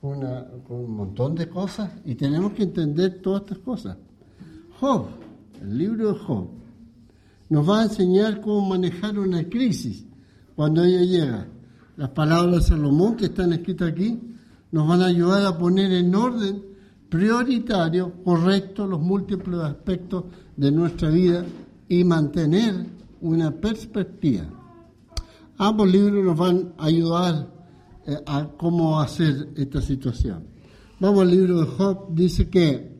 un 0.06 0.96
montón 0.96 1.34
de 1.34 1.48
cosas 1.48 1.90
y 2.04 2.14
tenemos 2.14 2.52
que 2.52 2.64
entender 2.64 3.20
todas 3.20 3.42
estas 3.42 3.58
cosas. 3.58 3.96
Job, 4.80 5.06
el 5.60 5.78
libro 5.78 6.12
de 6.12 6.18
Job, 6.18 6.48
nos 7.48 7.68
va 7.68 7.80
a 7.80 7.84
enseñar 7.84 8.40
cómo 8.40 8.68
manejar 8.68 9.18
una 9.18 9.44
crisis 9.48 10.04
cuando 10.54 10.84
ella 10.84 11.02
llega. 11.02 11.48
Las 11.96 12.10
palabras 12.10 12.56
de 12.56 12.62
Salomón 12.62 13.16
que 13.16 13.26
están 13.26 13.52
escritas 13.52 13.90
aquí 13.90 14.20
nos 14.72 14.86
van 14.86 15.02
a 15.02 15.06
ayudar 15.06 15.46
a 15.46 15.56
poner 15.56 15.92
en 15.92 16.14
orden 16.14 16.62
prioritario, 17.08 18.12
correcto, 18.24 18.86
los 18.86 19.00
múltiples 19.00 19.60
aspectos 19.60 20.24
de 20.56 20.72
nuestra 20.72 21.08
vida 21.08 21.44
y 21.88 22.04
mantener 22.04 22.86
una 23.20 23.50
perspectiva. 23.50 24.44
Ambos 25.58 25.90
libros 25.90 26.24
nos 26.24 26.36
van 26.36 26.74
a 26.76 26.86
ayudar 26.86 27.55
a 28.26 28.48
cómo 28.56 29.00
hacer 29.00 29.50
esta 29.56 29.80
situación. 29.80 30.44
Vamos 30.98 31.22
al 31.22 31.30
libro 31.30 31.60
de 31.60 31.66
Job, 31.66 32.14
dice 32.14 32.48
que, 32.48 32.96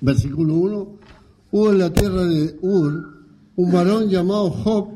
versículo 0.00 0.54
1, 0.54 0.88
hubo 1.52 1.70
en 1.70 1.78
la 1.78 1.92
tierra 1.92 2.24
de 2.24 2.56
Ur 2.62 3.14
un 3.56 3.72
varón 3.72 4.08
llamado 4.08 4.50
Job, 4.50 4.88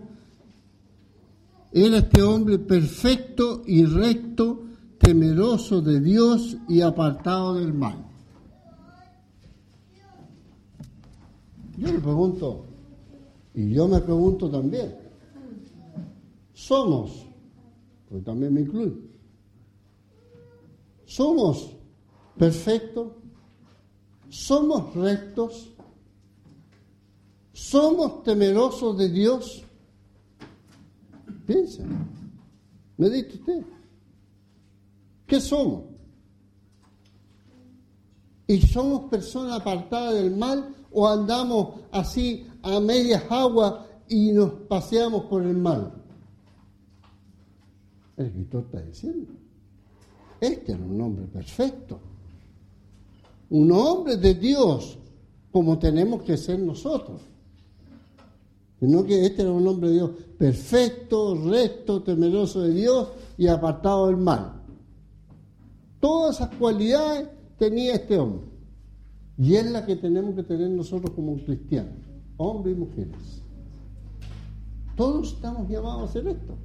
era 1.72 1.98
este 1.98 2.22
hombre 2.22 2.58
perfecto 2.58 3.62
y 3.66 3.84
recto, 3.84 4.64
temeroso 4.98 5.80
de 5.80 6.00
Dios 6.00 6.56
y 6.68 6.80
apartado 6.80 7.54
del 7.54 7.72
mal. 7.72 8.04
Yo 11.76 11.92
le 11.92 12.00
pregunto, 12.00 12.66
y 13.54 13.70
yo 13.70 13.86
me 13.86 14.00
pregunto 14.00 14.50
también, 14.50 14.96
somos, 16.52 17.27
porque 18.08 18.24
también 18.24 18.54
me 18.54 18.62
incluyo, 18.62 18.94
somos 21.04 21.70
perfectos, 22.38 23.12
somos 24.28 24.94
rectos, 24.94 25.70
somos 27.52 28.22
temerosos 28.22 28.96
de 28.96 29.08
Dios. 29.08 29.64
Piensa, 31.46 31.82
me 32.96 33.10
dice 33.10 33.34
usted, 33.34 33.64
¿qué 35.26 35.40
somos? 35.40 35.84
¿Y 38.46 38.60
somos 38.62 39.10
personas 39.10 39.60
apartadas 39.60 40.14
del 40.14 40.34
mal 40.34 40.74
o 40.90 41.06
andamos 41.06 41.80
así 41.90 42.46
a 42.62 42.80
medias 42.80 43.24
aguas 43.28 43.74
y 44.08 44.32
nos 44.32 44.52
paseamos 44.68 45.24
por 45.24 45.42
el 45.42 45.56
mal? 45.56 45.97
El 48.18 48.26
escritor 48.26 48.64
está 48.64 48.82
diciendo, 48.82 49.32
este 50.40 50.72
es 50.72 50.78
un 50.78 51.00
hombre 51.00 51.24
perfecto, 51.26 52.00
un 53.50 53.70
hombre 53.70 54.16
de 54.16 54.34
Dios, 54.34 54.98
como 55.52 55.78
tenemos 55.78 56.22
que 56.22 56.36
ser 56.36 56.58
nosotros. 56.58 57.22
Sino 58.80 59.04
que 59.04 59.24
este 59.24 59.42
era 59.42 59.52
un 59.52 59.66
hombre 59.66 59.88
de 59.88 59.94
Dios 59.94 60.10
perfecto, 60.36 61.36
recto, 61.36 62.02
temeroso 62.02 62.62
de 62.62 62.74
Dios 62.74 63.08
y 63.36 63.46
apartado 63.46 64.08
del 64.08 64.16
mal. 64.16 64.62
Todas 66.00 66.36
esas 66.36 66.54
cualidades 66.56 67.28
tenía 67.56 67.94
este 67.94 68.18
hombre. 68.18 68.46
Y 69.36 69.54
es 69.54 69.70
la 69.70 69.86
que 69.86 69.96
tenemos 69.96 70.34
que 70.34 70.42
tener 70.42 70.70
nosotros 70.70 71.12
como 71.12 71.36
cristianos, 71.44 71.94
hombres 72.36 72.76
y 72.76 72.80
mujeres. 72.80 73.42
Todos 74.96 75.34
estamos 75.34 75.68
llamados 75.68 76.02
a 76.02 76.04
hacer 76.04 76.28
esto. 76.28 76.56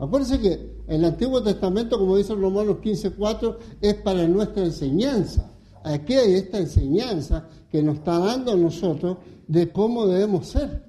Acuérdense 0.00 0.40
que 0.40 0.82
el 0.88 1.04
Antiguo 1.04 1.42
Testamento, 1.42 1.98
como 1.98 2.16
dice 2.16 2.34
Romanos 2.34 2.78
15:4, 2.82 3.58
es 3.82 3.94
para 3.96 4.26
nuestra 4.26 4.64
enseñanza. 4.64 5.52
Aquí 5.84 6.14
hay 6.14 6.34
esta 6.34 6.58
enseñanza 6.58 7.46
que 7.70 7.82
nos 7.82 7.96
está 7.96 8.18
dando 8.18 8.52
a 8.52 8.56
nosotros 8.56 9.18
de 9.46 9.70
cómo 9.70 10.06
debemos 10.06 10.48
ser, 10.48 10.84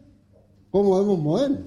cómo 0.71 0.95
debemos 0.95 1.19
movernos. 1.19 1.59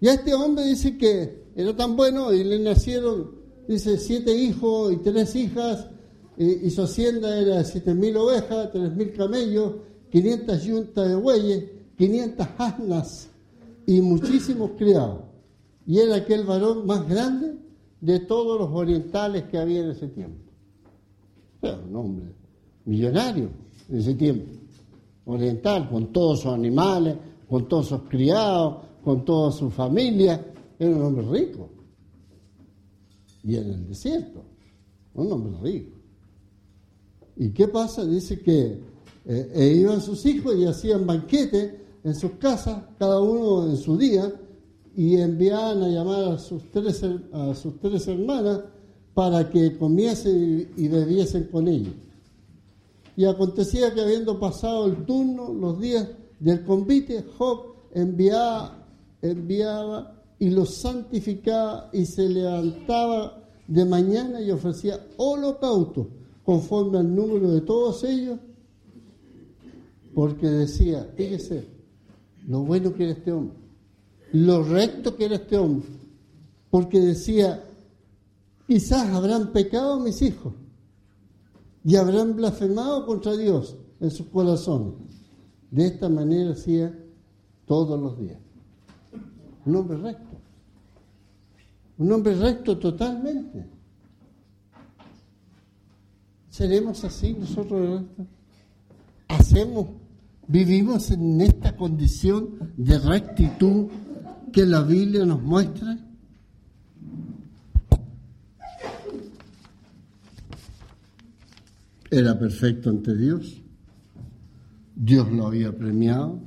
Y 0.00 0.08
a 0.08 0.14
este 0.14 0.32
hombre 0.32 0.64
dice 0.64 0.96
que 0.96 1.44
era 1.54 1.76
tan 1.76 1.94
bueno 1.94 2.32
y 2.32 2.42
le 2.42 2.58
nacieron, 2.58 3.32
dice, 3.68 3.98
siete 3.98 4.34
hijos 4.34 4.94
y 4.94 4.96
tres 4.96 5.36
hijas, 5.36 5.88
y, 6.38 6.70
su 6.70 6.82
hacienda 6.82 7.38
era 7.38 7.58
de 7.58 7.64
siete 7.64 7.92
mil 7.92 8.16
ovejas, 8.16 8.70
tres 8.72 8.96
mil 8.96 9.12
camellos, 9.12 9.74
500 10.10 10.62
yuntas 10.64 11.06
de 11.06 11.14
bueyes, 11.16 11.64
500 11.98 12.46
asnas 12.56 13.28
y 13.86 14.00
muchísimos 14.00 14.70
criados. 14.78 15.29
Y 15.90 15.98
era 15.98 16.14
aquel 16.14 16.44
varón 16.44 16.86
más 16.86 17.08
grande 17.08 17.56
de 18.00 18.20
todos 18.20 18.60
los 18.60 18.70
orientales 18.70 19.42
que 19.50 19.58
había 19.58 19.80
en 19.80 19.90
ese 19.90 20.06
tiempo. 20.06 20.38
Era 21.60 21.80
un 21.80 21.96
hombre 21.96 22.26
millonario 22.84 23.50
en 23.88 23.98
ese 23.98 24.14
tiempo, 24.14 24.52
oriental, 25.24 25.90
con 25.90 26.12
todos 26.12 26.42
sus 26.42 26.52
animales, 26.52 27.16
con 27.48 27.66
todos 27.66 27.88
sus 27.88 28.02
criados, 28.02 28.84
con 29.02 29.24
toda 29.24 29.50
su 29.50 29.68
familia. 29.68 30.52
Era 30.78 30.94
un 30.94 31.02
hombre 31.02 31.26
rico. 31.28 31.68
Y 33.42 33.56
en 33.56 33.70
el 33.70 33.88
desierto, 33.88 34.44
un 35.14 35.32
hombre 35.32 35.54
rico. 35.60 35.96
¿Y 37.34 37.50
qué 37.50 37.66
pasa? 37.66 38.06
Dice 38.06 38.40
que 38.40 38.78
eh, 39.24 39.52
e 39.56 39.66
iban 39.74 40.00
sus 40.00 40.24
hijos 40.24 40.54
y 40.54 40.66
hacían 40.66 41.04
banquete 41.04 41.80
en 42.04 42.14
sus 42.14 42.30
casas, 42.34 42.80
cada 42.96 43.20
uno 43.20 43.68
en 43.68 43.76
su 43.76 43.98
día, 43.98 44.32
y 44.96 45.16
enviaban 45.16 45.82
a 45.82 45.88
llamar 45.88 46.24
a 46.24 46.38
sus 46.38 46.70
tres, 46.70 47.04
a 47.32 47.54
sus 47.54 47.78
tres 47.80 48.06
hermanas 48.08 48.60
para 49.14 49.48
que 49.50 49.76
comiesen 49.76 50.72
y 50.76 50.88
bebiesen 50.88 51.44
con 51.44 51.68
ellos. 51.68 51.94
Y 53.16 53.24
acontecía 53.24 53.92
que 53.92 54.00
habiendo 54.00 54.38
pasado 54.38 54.86
el 54.86 55.04
turno, 55.04 55.52
los 55.52 55.80
días 55.80 56.08
del 56.38 56.64
convite, 56.64 57.24
Job 57.36 57.74
enviaba, 57.92 58.86
enviaba 59.20 60.16
y 60.38 60.50
los 60.50 60.74
santificaba 60.74 61.90
y 61.92 62.06
se 62.06 62.28
levantaba 62.28 63.44
de 63.68 63.84
mañana 63.84 64.40
y 64.40 64.50
ofrecía 64.50 64.98
holocausto 65.16 66.08
conforme 66.44 66.98
al 66.98 67.14
número 67.14 67.50
de 67.52 67.60
todos 67.60 68.02
ellos, 68.04 68.38
porque 70.14 70.46
decía, 70.46 71.08
fíjese, 71.14 71.66
lo 72.48 72.62
bueno 72.62 72.92
que 72.94 73.04
era 73.04 73.12
este 73.12 73.32
hombre, 73.32 73.59
lo 74.32 74.62
recto 74.62 75.16
que 75.16 75.24
era 75.24 75.36
este 75.36 75.56
hombre, 75.56 75.88
porque 76.70 77.00
decía, 77.00 77.64
quizás 78.66 79.08
habrán 79.10 79.52
pecado 79.52 79.98
mis 79.98 80.22
hijos 80.22 80.54
y 81.84 81.96
habrán 81.96 82.36
blasfemado 82.36 83.06
contra 83.06 83.36
Dios 83.36 83.76
en 84.00 84.10
sus 84.10 84.26
corazones. 84.26 84.94
De 85.70 85.86
esta 85.86 86.08
manera 86.08 86.52
hacía 86.52 86.96
todos 87.66 88.00
los 88.00 88.18
días. 88.18 88.38
Un 89.64 89.76
hombre 89.76 89.98
recto. 89.98 90.36
Un 91.98 92.12
hombre 92.12 92.34
recto 92.34 92.78
totalmente. 92.78 93.66
¿Seremos 96.48 97.04
así 97.04 97.34
nosotros? 97.34 98.02
¿Hacemos, 99.28 99.86
vivimos 100.48 101.10
en 101.10 101.40
esta 101.40 101.76
condición 101.76 102.72
de 102.76 102.98
rectitud 102.98 103.86
que 104.52 104.66
la 104.66 104.82
Biblia 104.82 105.24
nos 105.24 105.42
muestra? 105.42 105.98
Era 112.10 112.38
perfecto 112.38 112.90
ante 112.90 113.16
Dios. 113.16 113.62
Dios 114.96 115.30
lo 115.30 115.46
había 115.46 115.72
premiado. 115.72 116.40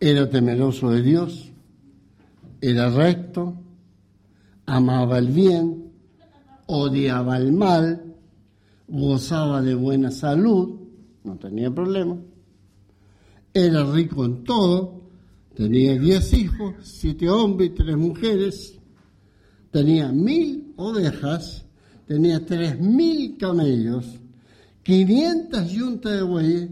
Era 0.00 0.30
temeroso 0.30 0.90
de 0.90 1.02
Dios. 1.02 1.52
Era 2.62 2.88
recto. 2.88 3.54
Amaba 4.64 5.18
el 5.18 5.28
bien. 5.28 5.92
Odiaba 6.66 7.36
el 7.36 7.52
mal. 7.52 8.16
Gozaba 8.88 9.60
de 9.60 9.74
buena 9.74 10.10
salud. 10.10 10.80
No 11.22 11.36
tenía 11.36 11.70
problema. 11.70 12.16
Era 13.52 13.84
rico 13.84 14.24
en 14.24 14.44
todo. 14.44 14.99
Tenía 15.54 15.98
diez 15.98 16.32
hijos, 16.32 16.74
siete 16.82 17.28
hombres 17.28 17.70
y 17.70 17.74
tres 17.74 17.96
mujeres. 17.96 18.78
Tenía 19.70 20.10
mil 20.12 20.72
ovejas 20.76 21.64
tenía 22.10 22.44
3.000 22.44 23.36
camellos, 23.36 24.18
500 24.82 25.70
yuntas 25.70 26.10
de 26.10 26.22
bueyes, 26.22 26.68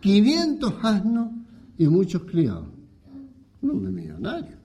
500 0.00 0.74
asnos 0.82 1.32
y 1.76 1.86
muchos 1.86 2.22
criados. 2.22 2.68
Un 3.60 3.70
hombre 3.72 3.92
millonario. 3.92 4.56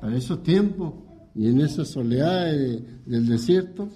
Para 0.00 0.16
esos 0.16 0.40
tiempos 0.44 0.94
y 1.34 1.48
en 1.48 1.62
esas 1.62 1.88
soledades 1.88 2.80
del 3.04 3.26
desierto, 3.26 3.88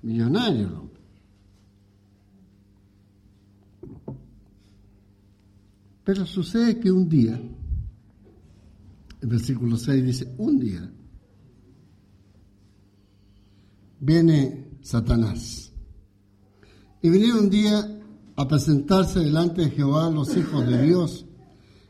millonario 0.00 0.68
el 0.68 0.74
hombre. 0.74 1.00
Pero 6.04 6.24
sucede 6.24 6.78
que 6.78 6.92
un 6.92 7.08
día, 7.08 7.40
el 9.22 9.28
versículo 9.28 9.76
6 9.76 10.04
dice, 10.04 10.34
un 10.36 10.58
día, 10.58 10.92
viene 14.00 14.68
Satanás. 14.82 15.72
Y 17.00 17.08
vinieron 17.08 17.44
un 17.44 17.50
día 17.50 18.00
a 18.36 18.48
presentarse 18.48 19.20
delante 19.20 19.62
de 19.62 19.70
Jehová 19.70 20.10
los 20.10 20.36
hijos 20.36 20.66
de 20.66 20.82
Dios, 20.82 21.24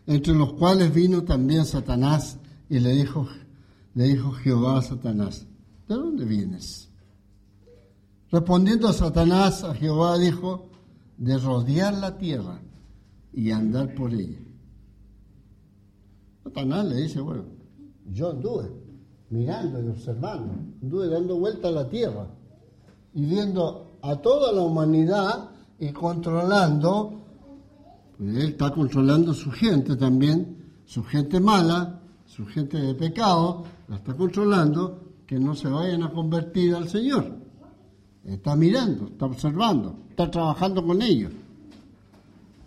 entre 0.06 0.34
los 0.34 0.52
cuales 0.54 0.94
vino 0.94 1.24
también 1.24 1.64
Satanás 1.64 2.38
y 2.68 2.78
le 2.78 2.94
dijo 2.94 3.26
le 3.94 4.04
dijo 4.04 4.32
Jehová 4.32 4.78
a 4.78 4.82
Satanás, 4.82 5.46
¿de 5.88 5.94
dónde 5.94 6.24
vienes? 6.24 6.88
Respondiendo 8.30 8.88
a 8.88 8.92
Satanás, 8.92 9.64
a 9.64 9.74
Jehová 9.74 10.18
dijo, 10.18 10.70
de 11.18 11.36
rodear 11.38 11.94
la 11.94 12.16
tierra 12.16 12.60
y 13.32 13.50
andar 13.50 13.94
por 13.94 14.14
ella. 14.14 14.41
Satanás 16.44 16.87
le 16.87 16.96
dice, 16.96 17.20
bueno, 17.20 17.44
yo 18.11 18.30
anduve 18.30 18.70
mirando 19.30 19.82
y 19.82 19.88
observando, 19.88 20.52
anduve 20.82 21.08
dando 21.08 21.38
vuelta 21.38 21.68
a 21.68 21.70
la 21.72 21.88
tierra 21.88 22.26
y 23.14 23.25
viendo 23.25 23.92
a 24.02 24.16
toda 24.16 24.52
la 24.52 24.62
humanidad 24.62 25.50
y 25.78 25.90
controlando, 25.90 27.20
pues 28.16 28.37
él 28.37 28.50
está 28.50 28.70
controlando 28.70 29.32
su 29.32 29.50
gente 29.50 29.96
también, 29.96 30.56
su 30.84 31.02
gente 31.04 31.40
mala, 31.40 32.00
su 32.26 32.46
gente 32.46 32.78
de 32.78 32.94
pecado, 32.94 33.64
la 33.88 33.96
está 33.96 34.14
controlando, 34.14 35.00
que 35.26 35.38
no 35.38 35.54
se 35.54 35.68
vayan 35.68 36.02
a 36.02 36.11
convertir 36.11 36.75
al 36.75 36.88
Señor. 36.88 37.25
Está 38.25 38.54
mirando, 38.54 39.06
está 39.06 39.26
observando, 39.26 39.96
está 40.11 40.30
trabajando 40.30 40.84
con 40.84 41.00
ellos. 41.02 41.32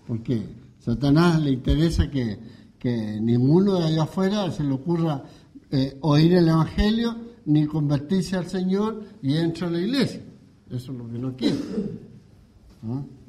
Porque 0.07 0.45
Satanás 0.79 1.41
le 1.41 1.51
interesa 1.51 2.09
que, 2.09 2.39
que 2.85 3.19
ninguno 3.19 3.79
de 3.79 3.85
allá 3.85 4.03
afuera 4.03 4.51
se 4.51 4.63
le 4.63 4.73
ocurra 4.73 5.23
eh, 5.71 5.97
oír 6.01 6.35
el 6.35 6.47
Evangelio 6.47 7.15
ni 7.45 7.65
convertirse 7.65 8.35
al 8.35 8.45
Señor 8.45 9.01
y 9.23 9.37
entre 9.37 9.65
a 9.65 9.71
la 9.71 9.79
iglesia. 9.79 10.21
Eso 10.69 10.91
es 10.91 10.97
lo 10.99 11.09
que 11.09 11.17
no 11.17 11.35
quiere. 11.35 11.57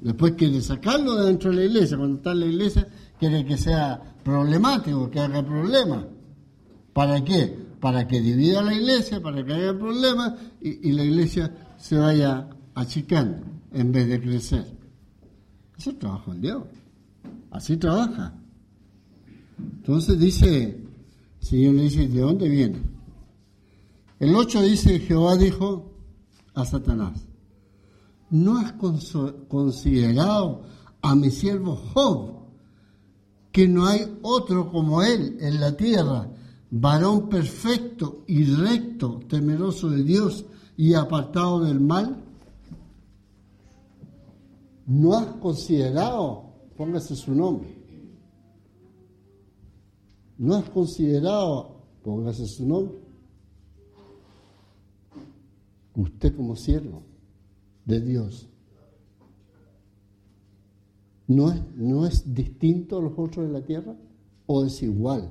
Después 0.03 0.35
quiere 0.35 0.61
sacarlo 0.61 1.15
de 1.15 1.29
dentro 1.29 1.49
de 1.49 1.57
la 1.57 1.65
iglesia. 1.65 1.97
Cuando 1.97 2.17
está 2.17 2.33
en 2.33 2.41
la 2.41 2.47
iglesia, 2.47 2.87
quiere 3.19 3.47
que 3.47 3.57
sea 3.57 3.99
problemático, 4.23 5.09
que 5.11 5.21
haga 5.21 5.43
problemas. 5.43 6.05
¿Para 6.93 7.25
qué? 7.25 7.59
Para 7.81 8.07
que 8.07 8.21
divida 8.21 8.61
la 8.61 8.75
iglesia, 8.75 9.23
para 9.23 9.43
que 9.43 9.55
haya 9.55 9.73
problemas 9.79 10.35
y, 10.61 10.91
y 10.91 10.93
la 10.93 11.03
iglesia 11.03 11.51
se 11.79 11.97
vaya 11.97 12.47
achicando 12.75 13.39
en 13.73 13.91
vez 13.91 14.07
de 14.07 14.21
crecer. 14.21 14.67
Eso 15.79 15.93
es 15.93 15.99
trabajo 15.99 16.33
del 16.33 16.43
Dios. 16.43 16.63
Así 17.51 17.79
trabaja. 17.79 18.35
Entonces 19.59 20.19
dice, 20.19 20.85
Señor 21.41 21.75
le 21.75 21.83
dice, 21.83 22.09
¿de 22.09 22.21
dónde 22.21 22.49
viene? 22.49 22.83
El 24.19 24.35
8 24.35 24.63
dice, 24.63 24.99
Jehová 25.01 25.37
dijo 25.37 25.93
a 26.55 26.65
Satanás, 26.65 27.27
¿no 28.31 28.59
has 28.59 28.73
considerado 28.73 30.63
a 31.03 31.15
mi 31.15 31.31
siervo 31.31 31.77
Job, 31.77 32.37
que 33.53 33.69
no 33.69 33.87
hay 33.87 34.19
otro 34.23 34.71
como 34.71 35.03
él 35.03 35.39
en 35.41 35.61
la 35.61 35.77
tierra, 35.77 36.29
varón 36.71 37.29
perfecto 37.29 38.25
y 38.27 38.45
recto, 38.45 39.21
temeroso 39.29 39.89
de 39.89 40.03
Dios 40.03 40.45
y 40.77 40.95
apartado 40.95 41.61
del 41.61 41.81
mal? 41.81 42.23
¿No 44.87 45.17
has 45.17 45.27
considerado, 45.37 46.45
póngase 46.77 47.17
su 47.17 47.35
nombre, 47.35 47.76
no 50.39 50.57
has 50.57 50.69
considerado, 50.71 51.77
póngase 52.03 52.47
su 52.47 52.67
nombre, 52.67 52.99
usted 55.95 56.37
como 56.37 56.57
siervo 56.57 57.03
de 57.85 58.01
Dios, 58.01 58.49
¿no 61.27 61.51
es, 61.51 61.61
no 61.77 62.07
es 62.07 62.35
distinto 62.35 62.99
a 62.99 63.03
los 63.03 63.13
otros 63.17 63.47
de 63.47 63.53
la 63.53 63.65
tierra 63.65 63.97
o 64.47 64.65
es 64.65 64.83
igual 64.83 65.31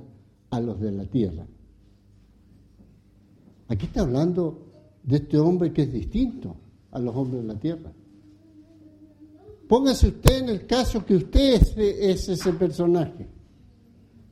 a 0.50 0.60
los 0.60 0.80
de 0.80 0.92
la 0.92 1.04
tierra? 1.06 1.46
Aquí 3.68 3.86
está 3.86 4.02
hablando 4.02 4.66
de 5.02 5.16
este 5.16 5.38
hombre 5.38 5.72
que 5.72 5.82
es 5.82 5.92
distinto 5.92 6.56
a 6.90 6.98
los 6.98 7.14
hombres 7.14 7.42
de 7.42 7.48
la 7.48 7.58
tierra. 7.58 7.92
Póngase 9.68 10.08
usted 10.08 10.42
en 10.42 10.48
el 10.48 10.66
caso 10.66 11.04
que 11.04 11.16
usted 11.16 11.60
es, 12.00 12.28
ese 12.28 12.52
personaje. 12.52 13.26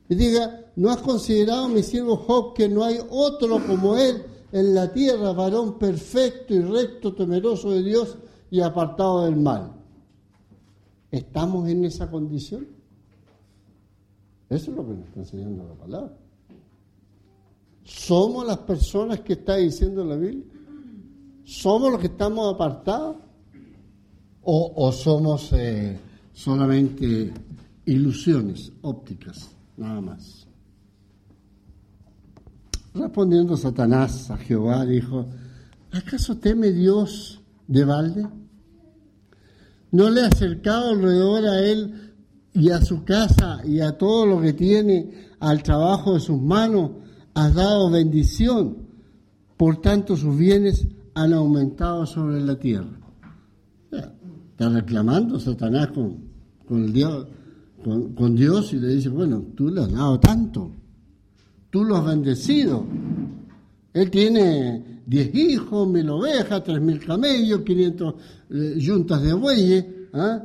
Y 0.08 0.14
diga, 0.14 0.60
¿no 0.76 0.90
has 0.90 0.98
considerado, 0.98 1.68
mi 1.68 1.82
siervo 1.82 2.16
Job, 2.16 2.54
que 2.54 2.68
no 2.68 2.84
hay 2.84 2.98
otro 3.10 3.64
como 3.66 3.96
él 3.96 4.22
en 4.52 4.74
la 4.74 4.92
tierra, 4.92 5.32
varón 5.32 5.78
perfecto 5.78 6.54
y 6.54 6.60
recto, 6.60 7.14
temeroso 7.14 7.70
de 7.70 7.82
Dios 7.82 8.18
y 8.50 8.60
apartado 8.60 9.24
del 9.24 9.36
mal? 9.36 9.72
¿Estamos 11.10 11.68
en 11.68 11.84
esa 11.84 12.10
condición? 12.10 12.66
Eso 14.50 14.70
es 14.70 14.76
lo 14.76 14.86
que 14.86 14.92
nos 14.92 15.06
está 15.06 15.20
enseñando 15.20 15.66
la 15.66 15.74
palabra. 15.74 16.12
¿Somos 17.84 18.46
las 18.46 18.58
personas 18.58 19.20
que 19.20 19.34
está 19.34 19.56
diciendo 19.56 20.04
la 20.04 20.16
Biblia? 20.16 20.44
¿Somos 21.44 21.92
los 21.92 22.00
que 22.00 22.06
estamos 22.06 22.54
apartados? 22.54 23.16
¿O, 24.46 24.92
somos 24.92 25.52
eh, 25.54 25.98
solamente 26.32 27.32
ilusiones 27.86 28.72
ópticas, 28.82 29.53
nada 29.76 30.00
más? 30.00 30.46
Respondiendo 32.94 33.56
Satanás 33.56 34.30
a 34.30 34.36
Jehová, 34.36 34.86
dijo, 34.86 35.26
¿acaso 35.90 36.36
teme 36.36 36.70
Dios 36.70 37.42
de 37.66 37.84
balde? 37.84 38.26
¿No 39.90 40.10
le 40.10 40.22
ha 40.22 40.26
acercado 40.26 40.90
alrededor 40.90 41.46
a 41.46 41.60
él 41.60 42.12
y 42.52 42.70
a 42.70 42.80
su 42.80 43.04
casa 43.04 43.60
y 43.64 43.80
a 43.80 43.98
todo 43.98 44.26
lo 44.26 44.40
que 44.40 44.52
tiene 44.52 45.28
al 45.40 45.62
trabajo 45.62 46.14
de 46.14 46.20
sus 46.20 46.40
manos? 46.40 46.92
Has 47.34 47.54
dado 47.54 47.90
bendición, 47.90 48.88
por 49.56 49.80
tanto 49.80 50.16
sus 50.16 50.36
bienes 50.36 50.86
han 51.14 51.32
aumentado 51.32 52.06
sobre 52.06 52.40
la 52.40 52.56
tierra. 52.56 52.98
Está 53.90 54.68
reclamando 54.68 55.40
Satanás 55.40 55.88
con, 55.88 56.18
con 56.66 56.92
Dios, 56.92 57.26
con, 57.84 58.34
Dios 58.34 58.72
y 58.72 58.76
le 58.78 58.94
dice, 58.94 59.10
bueno, 59.10 59.44
tú 59.54 59.68
le 59.68 59.82
has 59.82 59.92
dado 59.92 60.18
tanto, 60.18 60.70
tú 61.70 61.84
lo 61.84 61.96
has 61.96 62.06
bendecido. 62.06 62.84
Él 63.92 64.10
tiene 64.10 65.02
diez 65.06 65.34
hijos, 65.34 65.86
mil 65.86 66.08
ovejas, 66.08 66.64
tres 66.64 66.80
mil 66.80 66.98
camellos, 66.98 67.60
quinientos 67.60 68.14
eh, 68.50 68.74
yuntas 68.78 69.22
de 69.22 69.34
bueyes, 69.34 69.84
¿ah? 70.14 70.42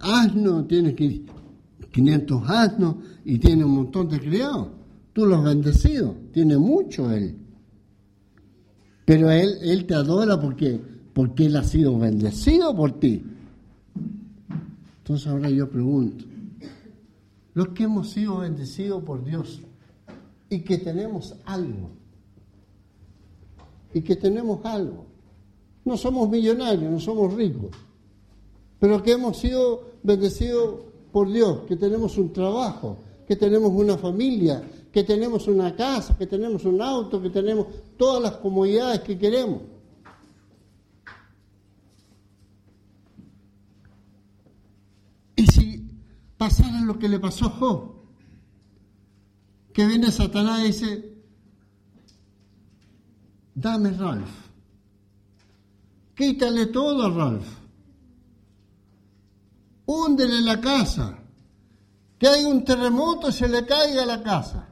asno, 0.00 0.64
tiene 0.66 0.94
500 0.94 2.42
asnos 2.48 2.96
y 3.24 3.38
tiene 3.38 3.64
un 3.64 3.72
montón 3.72 4.08
de 4.08 4.20
criados. 4.20 4.68
Tú 5.12 5.26
lo 5.26 5.36
has 5.36 5.44
bendecido, 5.44 6.14
tiene 6.32 6.56
mucho 6.58 7.10
él. 7.10 7.36
Pero 9.04 9.30
él, 9.30 9.50
él 9.62 9.86
te 9.86 9.94
adora 9.94 10.40
porque, 10.40 10.80
porque 11.12 11.46
Él 11.46 11.56
ha 11.56 11.64
sido 11.64 11.98
bendecido 11.98 12.74
por 12.74 12.98
ti. 13.00 13.22
Entonces 14.98 15.26
ahora 15.26 15.50
yo 15.50 15.68
pregunto, 15.68 16.24
los 17.54 17.68
que 17.68 17.84
hemos 17.84 18.10
sido 18.10 18.38
bendecidos 18.38 19.02
por 19.04 19.24
Dios 19.24 19.60
y 20.48 20.60
que 20.60 20.78
tenemos 20.78 21.34
algo, 21.44 21.90
y 23.94 24.02
que 24.02 24.16
tenemos 24.16 24.64
algo, 24.64 25.06
no 25.84 25.96
somos 25.96 26.28
millonarios, 26.28 26.90
no 26.90 27.00
somos 27.00 27.34
ricos, 27.34 27.70
pero 28.78 29.02
que 29.02 29.12
hemos 29.12 29.38
sido 29.38 29.92
bendecidos 30.02 30.80
por 31.12 31.30
Dios, 31.30 31.60
que 31.68 31.76
tenemos 31.76 32.16
un 32.18 32.32
trabajo, 32.32 32.98
que 33.26 33.36
tenemos 33.36 33.70
una 33.72 33.96
familia, 33.96 34.62
que 34.90 35.04
tenemos 35.04 35.46
una 35.48 35.74
casa, 35.74 36.16
que 36.16 36.26
tenemos 36.26 36.64
un 36.64 36.80
auto, 36.80 37.20
que 37.20 37.30
tenemos 37.30 37.66
todas 37.96 38.22
las 38.22 38.32
comodidades 38.32 39.00
que 39.00 39.18
queremos. 39.18 39.62
Y 45.34 45.46
si 45.46 45.82
pasara 46.42 46.80
lo 46.80 46.98
que 46.98 47.08
le 47.08 47.20
pasó 47.20 47.46
a 47.46 47.50
Job, 47.50 47.92
que 49.72 49.86
viene 49.86 50.10
Satanás 50.10 50.62
y 50.62 50.66
dice, 50.66 51.14
dame 53.54 53.92
Ralph, 53.92 54.50
quítale 56.16 56.66
todo 56.66 57.06
a 57.06 57.10
Ralph, 57.10 57.46
húndele 59.86 60.40
la 60.40 60.60
casa, 60.60 61.16
que 62.18 62.26
hay 62.26 62.44
un 62.44 62.64
terremoto 62.64 63.28
y 63.28 63.32
se 63.32 63.46
le 63.48 63.64
caiga 63.64 64.04
la 64.04 64.22
casa. 64.22 64.68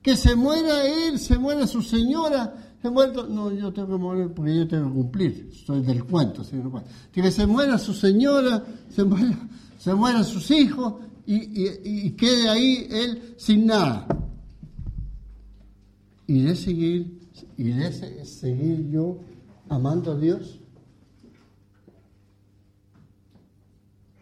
Que 0.00 0.16
se 0.16 0.34
muera 0.34 0.84
él, 0.84 1.18
se 1.20 1.38
muera 1.38 1.66
su 1.66 1.80
señora, 1.80 2.74
se 2.82 2.90
muera... 2.90 3.22
No, 3.28 3.52
yo 3.52 3.72
tengo 3.72 3.88
que 3.88 4.02
morir 4.02 4.32
porque 4.34 4.56
yo 4.56 4.66
tengo 4.66 4.88
que 4.88 4.94
cumplir, 4.94 5.50
soy 5.64 5.82
del 5.82 6.04
cuento, 6.04 6.42
señor 6.42 6.82
Que 7.12 7.30
se 7.30 7.46
muera 7.46 7.78
su 7.78 7.94
señora, 7.94 8.64
se 8.90 9.04
muera, 9.04 9.38
se 9.82 9.92
mueran 9.96 10.24
sus 10.24 10.48
hijos 10.52 10.94
y, 11.26 12.12
quede 12.12 12.48
ahí 12.48 12.86
él 12.88 13.34
sin 13.36 13.66
nada. 13.66 14.06
¿Y 16.28 16.42
de 16.42 16.54
seguir, 16.54 17.18
y 17.56 17.64
de 17.64 18.24
seguir 18.24 18.88
yo 18.90 19.18
amando 19.68 20.12
a 20.12 20.16
Dios? 20.16 20.60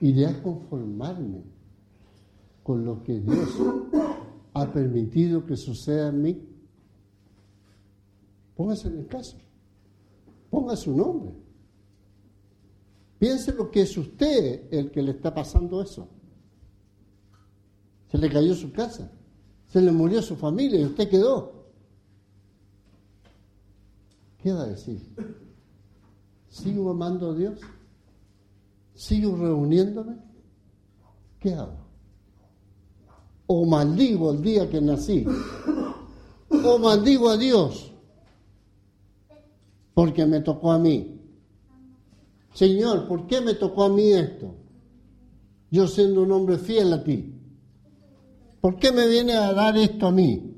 ¿Iré 0.00 0.28
a 0.28 0.42
conformarme 0.42 1.42
con 2.62 2.86
lo 2.86 3.02
que 3.02 3.20
Dios 3.20 3.50
ha 4.54 4.72
permitido 4.72 5.44
que 5.44 5.58
suceda 5.58 6.08
en 6.08 6.22
mí? 6.22 6.42
Póngase 8.56 8.88
en 8.88 9.00
el 9.00 9.06
caso. 9.08 9.36
Ponga 10.48 10.74
su 10.74 10.96
nombre. 10.96 11.49
Piense 13.20 13.52
lo 13.52 13.70
que 13.70 13.82
es 13.82 13.96
usted 13.96 14.72
el 14.72 14.90
que 14.90 15.02
le 15.02 15.12
está 15.12 15.32
pasando 15.32 15.80
eso. 15.82 16.08
Se 18.10 18.18
le 18.18 18.28
cayó 18.28 18.54
su 18.54 18.72
casa, 18.72 19.12
se 19.68 19.80
le 19.80 19.92
murió 19.92 20.22
su 20.22 20.34
familia 20.34 20.80
y 20.80 20.86
usted 20.86 21.08
quedó. 21.08 21.66
¿Qué 24.38 24.52
va 24.52 24.62
a 24.62 24.66
decir? 24.66 25.00
¿Sigo 26.48 26.90
amando 26.90 27.30
a 27.30 27.34
Dios? 27.34 27.60
¿Sigo 28.94 29.36
reuniéndome? 29.36 30.16
¿Qué 31.38 31.54
hago? 31.54 31.76
O 33.46 33.66
maldigo 33.66 34.32
el 34.32 34.40
día 34.40 34.68
que 34.68 34.80
nací. 34.80 35.26
O 36.48 36.78
maldigo 36.78 37.28
a 37.28 37.36
Dios 37.36 37.90
porque 39.92 40.24
me 40.24 40.40
tocó 40.40 40.72
a 40.72 40.78
mí. 40.78 41.19
Señor, 42.52 43.06
¿por 43.06 43.26
qué 43.26 43.40
me 43.40 43.54
tocó 43.54 43.84
a 43.84 43.88
mí 43.88 44.12
esto? 44.12 44.54
Yo 45.70 45.86
siendo 45.86 46.22
un 46.22 46.32
hombre 46.32 46.58
fiel 46.58 46.92
a 46.92 47.04
ti. 47.04 47.34
¿Por 48.60 48.76
qué 48.76 48.92
me 48.92 49.06
viene 49.08 49.34
a 49.34 49.52
dar 49.52 49.76
esto 49.76 50.08
a 50.08 50.12
mí? 50.12 50.54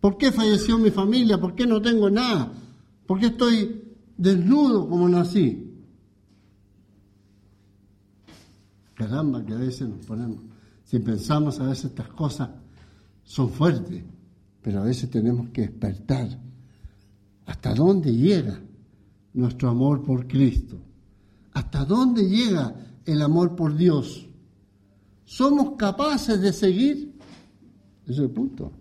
¿Por 0.00 0.16
qué 0.16 0.32
falleció 0.32 0.78
mi 0.78 0.90
familia? 0.90 1.40
¿Por 1.40 1.54
qué 1.54 1.66
no 1.66 1.80
tengo 1.82 2.10
nada? 2.10 2.52
¿Por 3.06 3.18
qué 3.18 3.26
estoy 3.26 3.82
desnudo 4.16 4.88
como 4.88 5.08
nací? 5.08 5.72
Caramba, 8.94 9.44
que 9.44 9.52
a 9.52 9.58
veces 9.58 9.88
nos 9.88 10.06
ponemos, 10.06 10.38
si 10.84 11.00
pensamos 11.00 11.58
a 11.58 11.66
veces 11.66 11.86
estas 11.86 12.08
cosas 12.08 12.50
son 13.24 13.50
fuertes, 13.50 14.04
pero 14.62 14.80
a 14.80 14.84
veces 14.84 15.10
tenemos 15.10 15.48
que 15.50 15.62
despertar. 15.62 16.28
¿Hasta 17.46 17.74
dónde 17.74 18.12
llega 18.14 18.60
nuestro 19.34 19.68
amor 19.68 20.02
por 20.02 20.26
Cristo? 20.26 20.78
¿Hasta 21.52 21.84
dónde 21.84 22.28
llega 22.28 22.74
el 23.04 23.22
amor 23.22 23.54
por 23.54 23.76
Dios? 23.76 24.26
¿Somos 25.24 25.76
capaces 25.76 26.40
de 26.40 26.52
seguir? 26.52 27.14
Ese 28.04 28.12
es 28.12 28.18
el 28.18 28.30
punto. 28.30 28.72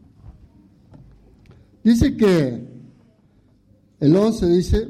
Dice 1.83 2.15
que 2.15 2.67
el 3.99 4.15
11 4.15 4.47
dice, 4.47 4.87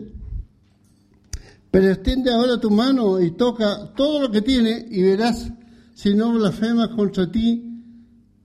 pero 1.72 1.90
extiende 1.90 2.32
ahora 2.32 2.60
tu 2.60 2.70
mano 2.70 3.20
y 3.20 3.32
toca 3.32 3.94
todo 3.96 4.22
lo 4.22 4.32
que 4.32 4.42
tiene 4.42 4.88
y 4.90 5.02
verás 5.02 5.52
si 5.94 6.14
no 6.14 6.34
blasfemas 6.34 6.90
contra 6.90 7.32
ti 7.32 7.74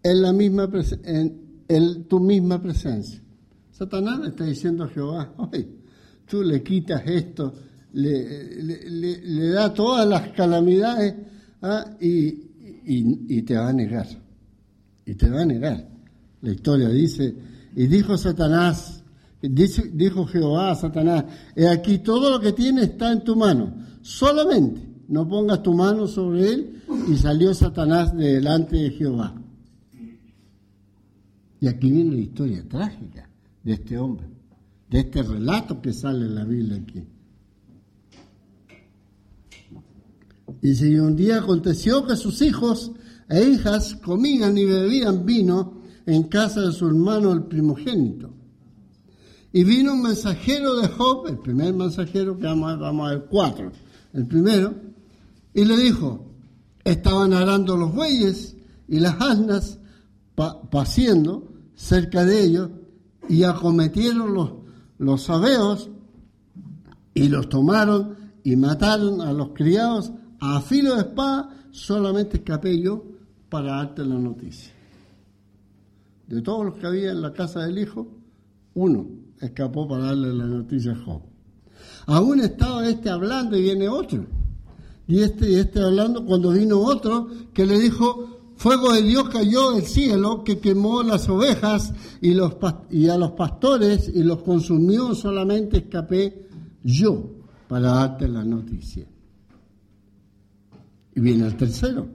en, 0.03 0.23
la 0.23 0.33
misma 0.33 0.69
en, 1.05 2.05
tu 2.05 2.21
misma 2.21 2.61
presencia. 2.61 3.23
Satanás 3.71 4.21
está 4.27 4.45
diciendo 4.45 4.85
a 4.85 4.89
Jehová, 4.89 5.35
oye, 5.37 5.69
tú 6.29 6.43
le 6.43 6.63
quitas 6.63 7.03
esto, 7.07 7.55
le, 7.93 8.63
le, 8.63 9.49
da 9.49 9.73
todas 9.73 10.07
las 10.07 10.29
calamidades 10.31 11.15
¿ah? 11.63 11.87
y, 12.01 12.49
y, 12.85 13.43
te 13.43 13.57
va 13.57 13.69
a 13.69 13.73
negar. 13.73 14.07
Y 15.05 15.15
te 15.15 15.29
va 15.31 15.43
a 15.43 15.47
negar. 15.47 15.89
La 16.43 16.53
historia 16.53 16.89
dice, 16.89 17.35
y 17.75 17.87
dijo 17.87 18.17
Satanás, 18.17 19.03
dijo 19.41 20.27
Jehová 20.27 20.73
a 20.73 20.75
Satanás, 20.75 21.25
he 21.57 21.67
aquí 21.67 21.99
todo 21.99 22.31
lo 22.31 22.41
que 22.41 22.53
tiene 22.53 22.83
está 22.83 23.13
en 23.13 23.25
tu 23.25 23.35
mano, 23.35 23.75
solamente 24.03 24.89
no 25.09 25.27
pongas 25.27 25.63
tu 25.63 25.73
mano 25.75 26.07
sobre 26.07 26.53
él. 26.53 26.83
Y 27.09 27.17
salió 27.17 27.53
Satanás 27.53 28.17
de 28.17 28.35
delante 28.35 28.77
de 28.77 28.91
Jehová. 28.91 29.35
Y 31.61 31.67
aquí 31.67 31.91
viene 31.91 32.15
la 32.15 32.21
historia 32.21 32.65
trágica 32.69 33.29
de 33.65 33.73
este 33.73 33.99
hombre, 33.99 34.27
de 34.91 35.01
este 35.01 35.23
relato 35.23 35.81
que 35.81 35.93
sale 35.93 36.27
en 36.27 36.35
la 36.35 36.45
Biblia 36.45 36.77
aquí. 36.77 37.05
Y 40.63 40.75
si 40.75 40.99
un 40.99 41.15
día 41.15 41.39
aconteció 41.39 42.07
que 42.07 42.17
sus 42.17 42.41
hijos 42.43 42.93
e 43.29 43.45
hijas 43.45 43.97
comían 43.97 44.57
y 44.57 44.65
bebían 44.65 45.27
vino 45.27 45.83
en 46.07 46.25
casa 46.25 46.63
de 46.63 46.73
su 46.73 46.87
hermano 46.87 47.33
el 47.33 47.45
primogénito. 47.45 48.31
Y 49.53 49.65
vino 49.65 49.93
un 49.93 50.03
mensajero 50.03 50.77
de 50.77 50.89
Job, 50.89 51.27
el 51.29 51.39
primer 51.39 51.75
mensajero 51.75 52.37
que 52.37 52.45
vamos 52.45 52.73
a, 52.73 52.77
vamos 52.77 53.11
ver 53.11 53.27
cuatro, 53.31 53.73
el 54.15 54.27
primero, 54.27 54.75
y 55.53 55.65
le 55.65 55.77
dijo, 55.77 56.27
estaban 56.85 57.33
arando 57.35 57.77
los 57.77 57.95
bueyes 57.95 58.57
y 58.89 59.01
las 59.01 59.21
asnas 59.21 59.79
paciendo 60.71 61.53
cerca 61.75 62.25
de 62.25 62.43
ellos 62.43 62.71
y 63.29 63.43
acometieron 63.43 64.33
los, 64.33 64.53
los 64.99 65.23
sabeos 65.23 65.91
y 67.15 67.29
los 67.29 67.49
tomaron 67.49 68.17
y 68.45 68.57
mataron 68.57 69.21
a 69.21 69.33
los 69.33 69.51
criados 69.51 70.13
a 70.41 70.61
filo 70.61 70.95
de 70.95 71.01
espada, 71.03 71.51
solamente 71.71 72.39
escapé 72.39 72.81
yo 72.81 73.05
para 73.49 73.77
darte 73.77 74.05
la 74.05 74.17
noticia. 74.17 74.73
De 76.27 76.43
todos 76.43 76.67
los 76.67 76.75
que 76.75 76.87
había 76.87 77.11
en 77.11 77.23
la 77.23 77.33
casa 77.33 77.65
del 77.65 77.79
hijo, 77.79 78.07
uno 78.75 79.07
escapó 79.41 79.89
para 79.89 80.07
darle 80.07 80.33
la 80.35 80.45
noticia 80.45 80.93
a 80.93 80.97
Job. 80.97 81.23
Aún 82.07 82.41
estaba 82.41 82.89
este 82.89 83.11
hablando 83.11 83.57
y 83.57 83.63
viene 83.63 83.89
otro. 83.89 84.27
Y 85.07 85.21
este 85.21 85.51
y 85.51 85.55
este 85.55 85.81
hablando 85.81 86.25
cuando 86.25 86.51
vino 86.51 86.79
otro 86.81 87.29
que 87.55 87.65
le 87.65 87.79
dijo, 87.79 88.38
fuego 88.59 88.93
de 88.93 89.03
Dios 89.03 89.29
cayó 89.29 89.71
del 89.73 89.85
cielo 89.85 90.43
que 90.43 90.59
quemó 90.59 91.03
las 91.03 91.29
ovejas 91.29 91.95
y, 92.21 92.33
a 92.33 93.17
los 93.17 93.33
pastores 93.33 94.11
y 94.13 94.25
los 94.25 94.43
consumió, 94.43 95.15
solamente 95.15 95.79
escapé 95.79 96.49
yo 96.83 97.25
para 97.69 97.93
darte 97.93 98.29
la 98.29 98.45
noticia. 98.45 99.07
Y 101.15 101.21
viene 101.21 101.47
el 101.47 101.57
tercero. 101.57 102.09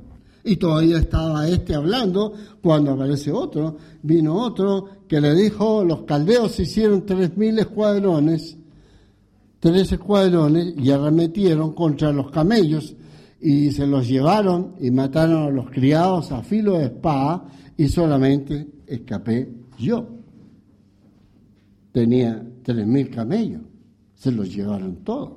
Y 0.43 0.57
todavía 0.57 0.97
estaba 0.97 1.47
este 1.47 1.73
hablando 1.75 2.33
cuando 2.61 2.91
aparece 2.91 3.31
otro. 3.31 3.77
Vino 4.01 4.35
otro 4.35 4.89
que 5.07 5.21
le 5.21 5.33
dijo, 5.33 5.85
los 5.85 6.03
caldeos 6.03 6.59
hicieron 6.59 7.05
tres 7.05 7.37
mil 7.37 7.57
escuadrones, 7.57 8.57
tres 9.61 9.93
escuadrones 9.93 10.73
y 10.77 10.91
arremetieron 10.91 11.73
contra 11.73 12.11
los 12.11 12.29
camellos 12.31 12.93
y 13.43 13.71
se 13.71 13.85
los 13.85 14.07
llevaron 14.07 14.75
y 14.79 14.89
mataron 14.89 15.43
a 15.43 15.49
los 15.49 15.69
criados 15.69 16.31
a 16.31 16.41
filo 16.43 16.77
de 16.77 16.85
espada 16.85 17.45
y 17.75 17.89
solamente 17.89 18.65
escapé 18.87 19.51
yo. 19.77 20.07
Tenía 21.91 22.41
tres 22.63 22.87
mil 22.87 23.09
camellos, 23.09 23.61
se 24.15 24.31
los 24.31 24.53
llevaron 24.53 25.03
todos. 25.03 25.33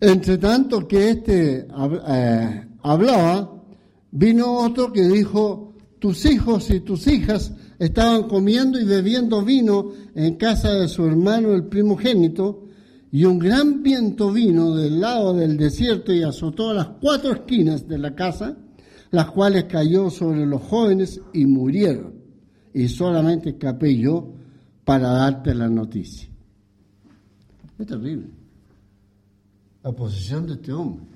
Entre 0.00 0.38
tanto 0.38 0.88
que 0.88 1.10
éste 1.10 1.68
eh, 2.08 2.66
hablaba, 2.82 3.62
vino 4.10 4.58
otro 4.58 4.90
que 4.90 5.06
dijo, 5.06 5.74
tus 5.98 6.24
hijos 6.24 6.70
y 6.70 6.80
tus 6.80 7.06
hijas 7.08 7.52
estaban 7.78 8.24
comiendo 8.24 8.80
y 8.80 8.84
bebiendo 8.84 9.42
vino 9.42 9.92
en 10.14 10.36
casa 10.36 10.72
de 10.72 10.88
su 10.88 11.04
hermano 11.04 11.52
el 11.52 11.64
primogénito, 11.64 12.65
y 13.16 13.24
un 13.24 13.38
gran 13.38 13.82
viento 13.82 14.30
vino 14.30 14.74
del 14.74 15.00
lado 15.00 15.32
del 15.32 15.56
desierto 15.56 16.12
y 16.12 16.22
azotó 16.22 16.74
las 16.74 16.86
cuatro 17.00 17.32
esquinas 17.32 17.88
de 17.88 17.96
la 17.96 18.14
casa, 18.14 18.58
las 19.10 19.30
cuales 19.30 19.64
cayó 19.64 20.10
sobre 20.10 20.44
los 20.44 20.60
jóvenes 20.60 21.22
y 21.32 21.46
murieron. 21.46 22.12
Y 22.74 22.88
solamente 22.88 23.48
escapé 23.48 23.96
yo 23.96 24.34
para 24.84 25.08
darte 25.12 25.54
la 25.54 25.66
noticia. 25.66 26.28
Es 27.78 27.86
terrible 27.86 28.28
la 29.82 29.92
posición 29.92 30.46
de 30.46 30.52
este 30.52 30.74
hombre. 30.74 31.06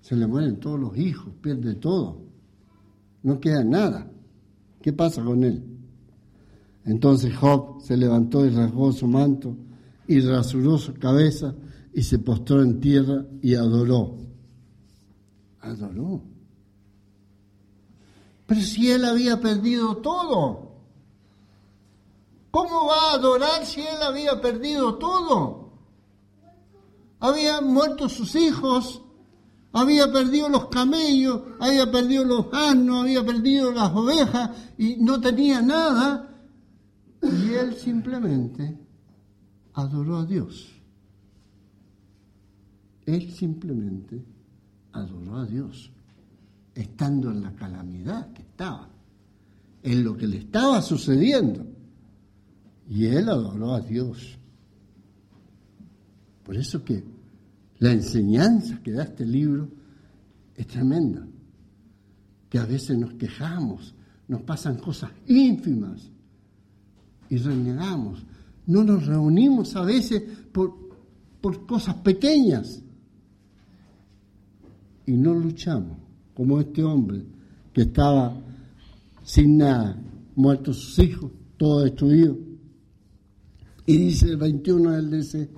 Se 0.00 0.16
le 0.16 0.26
mueren 0.26 0.58
todos 0.58 0.80
los 0.80 0.96
hijos, 0.96 1.34
pierde 1.42 1.74
todo. 1.74 2.18
No 3.22 3.38
queda 3.38 3.62
nada. 3.62 4.10
¿Qué 4.80 4.94
pasa 4.94 5.22
con 5.22 5.44
él? 5.44 5.62
Entonces 6.86 7.36
Job 7.36 7.82
se 7.82 7.94
levantó 7.94 8.46
y 8.46 8.48
rasgó 8.48 8.90
su 8.90 9.06
manto 9.06 9.54
y 10.08 10.20
rasuró 10.20 10.78
su 10.78 10.94
cabeza 10.94 11.54
y 11.92 12.02
se 12.02 12.18
postró 12.18 12.62
en 12.62 12.80
tierra 12.80 13.24
y 13.42 13.54
adoró. 13.54 14.18
Adoró. 15.60 16.22
Pero 18.46 18.60
si 18.60 18.90
él 18.90 19.04
había 19.04 19.40
perdido 19.40 19.96
todo, 19.96 20.76
¿cómo 22.50 22.86
va 22.86 23.10
a 23.10 23.14
adorar 23.14 23.64
si 23.64 23.80
él 23.80 24.02
había 24.02 24.40
perdido 24.40 24.96
todo? 24.96 25.66
habían 27.20 27.72
muerto 27.72 28.08
sus 28.08 28.34
hijos, 28.34 29.02
había 29.72 30.10
perdido 30.10 30.48
los 30.48 30.68
camellos, 30.68 31.42
había 31.60 31.90
perdido 31.90 32.24
los 32.24 32.46
asnos, 32.52 33.02
había 33.02 33.24
perdido 33.24 33.72
las 33.72 33.90
ovejas 33.94 34.50
y 34.78 34.96
no 34.96 35.20
tenía 35.20 35.60
nada. 35.60 36.30
Y 37.22 37.54
él 37.54 37.74
simplemente 37.74 38.85
adoró 39.76 40.18
a 40.18 40.26
Dios. 40.26 40.72
Él 43.04 43.30
simplemente 43.32 44.24
adoró 44.92 45.36
a 45.36 45.46
Dios, 45.46 45.92
estando 46.74 47.30
en 47.30 47.42
la 47.42 47.52
calamidad 47.54 48.32
que 48.32 48.42
estaba, 48.42 48.88
en 49.82 50.02
lo 50.02 50.16
que 50.16 50.26
le 50.26 50.38
estaba 50.38 50.82
sucediendo. 50.82 51.64
Y 52.88 53.06
él 53.06 53.28
adoró 53.28 53.74
a 53.74 53.80
Dios. 53.80 54.38
Por 56.42 56.56
eso 56.56 56.82
que 56.82 57.04
la 57.78 57.92
enseñanza 57.92 58.80
que 58.82 58.92
da 58.92 59.04
este 59.04 59.26
libro 59.26 59.68
es 60.54 60.66
tremenda. 60.66 61.26
Que 62.48 62.58
a 62.58 62.64
veces 62.64 62.96
nos 62.96 63.12
quejamos, 63.14 63.94
nos 64.28 64.42
pasan 64.42 64.78
cosas 64.78 65.10
ínfimas 65.26 66.10
y 67.28 67.36
renegamos. 67.36 68.24
No 68.66 68.84
nos 68.84 69.06
reunimos 69.06 69.76
a 69.76 69.82
veces 69.82 70.22
por, 70.52 70.74
por 71.40 71.66
cosas 71.66 71.94
pequeñas 71.96 72.82
y 75.06 75.12
no 75.12 75.34
luchamos, 75.34 75.96
como 76.34 76.60
este 76.60 76.82
hombre 76.82 77.22
que 77.72 77.82
estaba 77.82 78.36
sin 79.22 79.58
nada, 79.58 79.96
muertos 80.34 80.78
sus 80.78 80.98
hijos, 80.98 81.30
todo 81.56 81.82
destruido. 81.82 82.36
Y 83.86 83.96
dice 83.96 84.30
el 84.30 84.36
21 84.36 84.92
del 84.92 85.10
DC, 85.10 85.48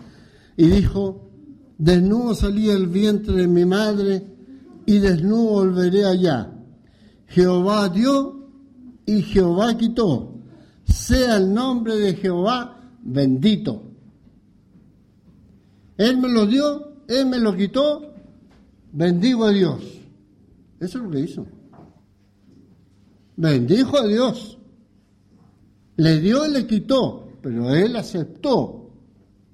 y 0.56 0.66
dijo, 0.66 1.30
desnudo 1.78 2.34
salí 2.34 2.66
del 2.66 2.88
vientre 2.88 3.34
de 3.34 3.48
mi 3.48 3.64
madre 3.64 4.22
y 4.84 4.98
desnudo 4.98 5.50
volveré 5.50 6.04
allá. 6.04 6.52
Jehová 7.26 7.88
dio 7.88 8.50
y 9.06 9.22
Jehová 9.22 9.76
quitó. 9.76 10.34
Sea 10.84 11.36
el 11.36 11.52
nombre 11.52 11.96
de 11.96 12.14
Jehová 12.14 12.77
bendito. 13.02 13.82
Él 15.96 16.18
me 16.18 16.28
lo 16.28 16.46
dio, 16.46 16.92
Él 17.08 17.26
me 17.26 17.38
lo 17.38 17.56
quitó, 17.56 18.14
bendigo 18.92 19.44
a 19.44 19.50
Dios. 19.50 19.82
Eso 20.80 20.98
es 20.98 21.04
lo 21.04 21.10
que 21.10 21.20
hizo. 21.20 21.46
Bendijo 23.36 23.98
a 23.98 24.06
Dios. 24.06 24.58
Le 25.96 26.20
dio 26.20 26.46
y 26.46 26.52
le 26.52 26.66
quitó, 26.66 27.28
pero 27.42 27.74
él 27.74 27.96
aceptó 27.96 28.90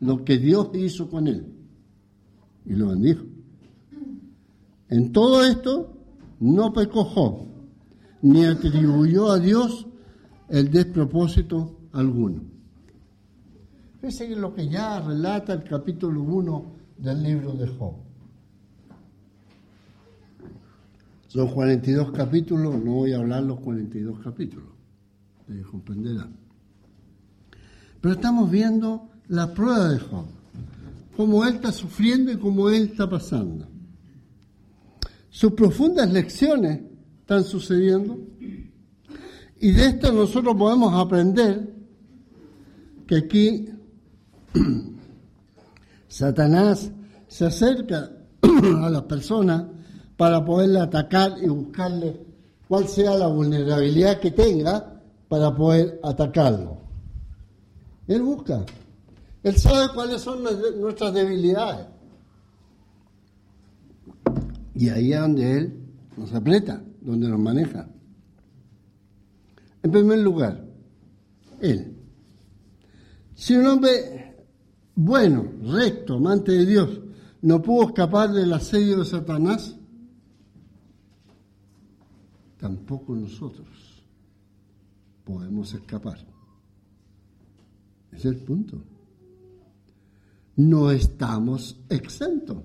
lo 0.01 0.25
que 0.25 0.39
Dios 0.39 0.71
hizo 0.75 1.09
con 1.09 1.27
él. 1.27 1.47
Y 2.67 2.75
lo 2.75 2.89
bendijo. 2.89 3.25
En 4.91 5.13
todo 5.13 5.45
esto 5.45 5.97
no 6.41 6.73
pecó 6.73 7.47
ni 8.23 8.45
atribuyó 8.45 9.31
a 9.31 9.39
Dios 9.39 9.87
el 10.49 10.71
despropósito 10.71 11.79
alguno. 11.93 12.54
Fíjense 14.05 14.29
que 14.29 14.37
lo 14.37 14.53
que 14.53 14.69
ya 14.69 15.01
relata 15.01 15.55
el 15.55 15.65
capítulo 15.65 16.21
1 16.21 16.65
del 16.99 17.23
libro 17.23 17.53
de 17.55 17.67
Job. 17.67 17.95
Son 21.29 21.49
42 21.49 22.13
capítulos, 22.13 22.85
no 22.85 22.97
voy 22.97 23.15
a 23.15 23.17
hablar 23.17 23.45
los 23.45 23.61
42 23.61 24.21
capítulos, 24.23 24.69
ustedes 25.41 25.67
comprenderán. 25.69 26.37
Pero 28.03 28.15
estamos 28.15 28.51
viendo 28.51 29.09
la 29.29 29.55
prueba 29.55 29.89
de 29.89 29.99
Job, 29.99 30.27
cómo 31.17 31.43
él 31.47 31.55
está 31.55 31.73
sufriendo 31.73 32.31
y 32.31 32.37
cómo 32.37 32.69
él 32.69 32.91
está 32.91 33.09
pasando. 33.09 33.67
Sus 35.31 35.53
profundas 35.53 36.13
lecciones 36.13 36.83
están 37.21 37.43
sucediendo 37.43 38.19
y 39.59 39.71
de 39.71 39.87
esto 39.87 40.13
nosotros 40.13 40.55
podemos 40.57 40.93
aprender 40.93 41.73
que 43.07 43.17
aquí 43.17 43.71
Satanás 46.09 46.91
se 47.29 47.47
acerca 47.47 48.11
a 48.43 48.91
las 48.91 49.03
personas 49.03 49.65
para 50.17 50.45
poderle 50.45 50.81
atacar 50.81 51.35
y 51.43 51.49
buscarle 51.49 52.21
cuál 52.69 52.89
sea 52.89 53.17
la 53.17 53.27
vulnerabilidad 53.27 54.21
que 54.21 54.31
tenga 54.31 55.01
para 55.29 55.55
poder 55.55 56.01
atacarlo. 56.03 56.79
Él 58.07 58.23
busca. 58.23 58.65
Él 59.43 59.57
sabe 59.57 59.93
cuáles 59.93 60.21
son 60.23 60.45
nuestras 60.81 61.13
debilidades. 61.13 61.87
Y 64.75 64.89
ahí 64.89 65.13
es 65.13 65.21
donde 65.21 65.59
Él 65.59 65.81
nos 66.17 66.33
aprieta, 66.33 66.83
donde 67.01 67.29
nos 67.29 67.39
maneja. 67.39 67.89
En 69.83 69.91
primer 69.91 70.19
lugar, 70.19 70.65
Él. 71.61 71.97
Si 73.35 73.55
un 73.55 73.67
hombre 73.67 74.34
bueno, 74.95 75.45
recto, 75.63 76.15
amante 76.15 76.53
de 76.53 76.67
Dios, 76.67 77.01
no 77.43 77.61
pudo 77.61 77.89
escapar 77.89 78.33
del 78.33 78.53
asedio 78.53 78.99
de 78.99 79.05
Satanás, 79.05 79.77
tampoco 82.59 83.15
nosotros 83.15 83.69
podemos 85.25 85.73
escapar. 85.75 86.19
Es 88.13 88.25
el 88.25 88.37
punto. 88.37 88.83
No 90.57 90.91
estamos 90.91 91.77
exentos. 91.89 92.59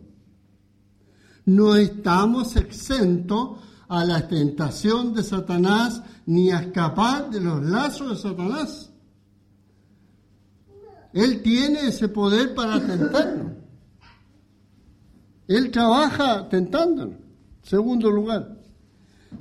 No 1.46 1.76
estamos 1.76 2.56
exentos 2.56 3.60
a 3.88 4.06
la 4.06 4.28
tentación 4.28 5.14
de 5.14 5.24
Satanás 5.24 6.04
ni 6.28 6.52
a 6.52 6.60
escapar 6.60 7.32
de 7.32 7.42
los 7.42 7.64
lazos 7.64 8.10
de 8.12 8.30
Satanás. 8.30 8.89
Él 11.14 11.42
tiene 11.42 11.88
ese 11.88 12.08
poder 12.08 12.54
para 12.54 12.80
tentarnos. 12.80 13.54
Él 15.48 15.72
trabaja 15.72 16.48
tentándonos. 16.48 17.18
Segundo 17.64 18.12
lugar, 18.12 18.60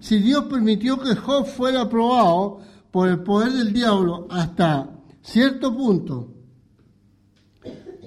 si 0.00 0.18
Dios 0.18 0.44
permitió 0.44 0.98
que 0.98 1.14
Job 1.14 1.46
fuera 1.46 1.88
probado 1.88 2.60
por 2.90 3.08
el 3.08 3.20
poder 3.20 3.52
del 3.52 3.72
diablo 3.72 4.26
hasta 4.30 4.90
cierto 5.22 5.74
punto, 5.76 6.34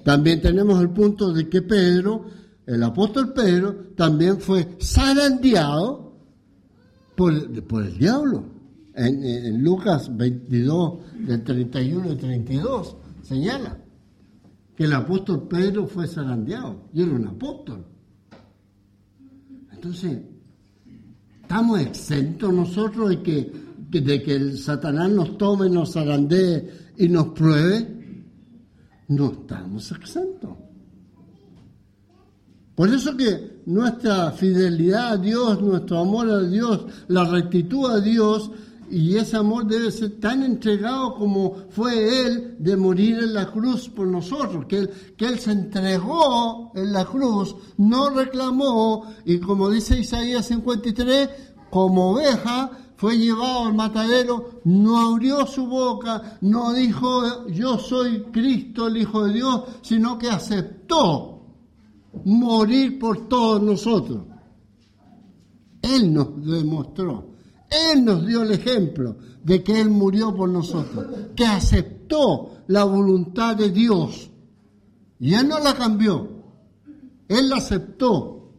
también 0.04 0.42
tenemos 0.42 0.82
el 0.82 0.90
punto 0.90 1.32
de 1.32 1.48
que 1.48 1.62
Pedro, 1.62 2.26
el 2.66 2.82
apóstol 2.82 3.34
Pedro, 3.34 3.92
también 3.96 4.40
fue 4.40 4.78
zarandeado 4.82 6.16
por, 7.16 7.34
el 7.34 7.98
diablo. 8.00 8.46
En, 8.96 9.24
en, 9.24 9.64
Lucas 9.64 10.16
22, 10.16 11.00
del 11.28 11.44
31 11.44 12.12
y 12.12 12.16
32, 12.16 12.96
señala 13.32 13.78
que 14.76 14.84
el 14.84 14.94
apóstol 14.94 15.48
Pedro 15.48 15.88
fue 15.88 16.08
zarandeado. 16.08 16.90
Y 16.94 17.02
era 17.02 17.12
un 17.12 17.28
apóstol. 17.28 17.86
Entonces, 19.72 20.20
¿Estamos 21.52 21.82
exentos 21.82 22.54
nosotros 22.54 23.10
de 23.10 23.22
que, 23.22 23.52
de 24.00 24.24
que 24.24 24.36
el 24.36 24.58
Satanás 24.58 25.12
nos 25.12 25.38
tome, 25.38 25.70
nos 25.70 25.92
zarandee 25.92 26.94
y 26.96 27.10
nos 27.10 27.28
pruebe? 27.34 28.24
No 29.10 29.34
estamos 29.34 29.92
exentos. 29.92 30.52
Por 32.74 32.88
eso 32.88 33.18
que 33.18 33.64
nuestra 33.66 34.32
fidelidad 34.32 35.12
a 35.12 35.18
Dios, 35.18 35.62
nuestro 35.62 36.00
amor 36.00 36.30
a 36.30 36.42
Dios, 36.42 36.86
la 37.10 37.26
rectitud 37.26 37.92
a 37.92 38.00
Dios 38.00 38.50
y 38.92 39.16
ese 39.16 39.38
amor 39.38 39.66
debe 39.66 39.90
ser 39.92 40.20
tan 40.20 40.44
entregado 40.44 41.16
como 41.16 41.56
fue 41.70 42.26
Él 42.26 42.56
de 42.60 42.76
morir 42.76 43.20
en 43.20 43.34
la 43.34 43.50
cruz 43.50 43.88
por 43.88 44.06
nosotros, 44.06 44.66
que 44.66 44.80
Él, 44.80 44.90
que 45.16 45.26
él 45.26 45.40
se 45.40 45.52
entregó 45.52 46.72
en 46.76 46.92
la 46.92 47.06
cruz, 47.06 47.56
no 47.78 48.10
reclamó, 48.10 49.06
y 49.26 49.40
como 49.40 49.70
dice 49.70 49.98
Isaías 49.98 50.46
53, 50.48 51.30
como 51.70 52.12
oveja 52.12 52.70
fue 52.98 53.18
llevado 53.18 53.68
al 53.68 53.74
matadero, 53.74 54.62
no 54.66 55.00
abrió 55.00 55.48
su 55.48 55.66
boca, 55.66 56.38
no 56.42 56.74
dijo 56.74 57.48
yo 57.48 57.80
soy 57.80 58.24
Cristo, 58.32 58.88
el 58.88 58.98
Hijo 58.98 59.24
de 59.24 59.34
Dios, 59.34 59.64
sino 59.82 60.18
que 60.18 60.30
aceptó 60.30 61.42
morir 62.26 63.00
por 63.00 63.30
todos 63.30 63.62
nosotros. 63.62 64.26
Él 65.82 66.14
nos 66.14 66.46
demostró 66.46 67.31
él 67.72 68.04
nos 68.04 68.28
dio 68.28 68.44
el 68.44 68.52
ejemplo 68.52 69.16
de 69.44 69.64
que 69.64 69.80
Él 69.80 69.90
murió 69.90 70.36
por 70.36 70.50
nosotros, 70.50 71.06
que 71.36 71.46
aceptó 71.46 72.64
la 72.68 72.84
voluntad 72.84 73.56
de 73.56 73.72
Dios. 73.72 74.30
Y 75.20 75.34
Él 75.34 75.48
no 75.48 75.58
la 75.60 75.74
cambió, 75.74 76.30
Él 77.30 77.50
la 77.50 77.58
aceptó. 77.58 78.52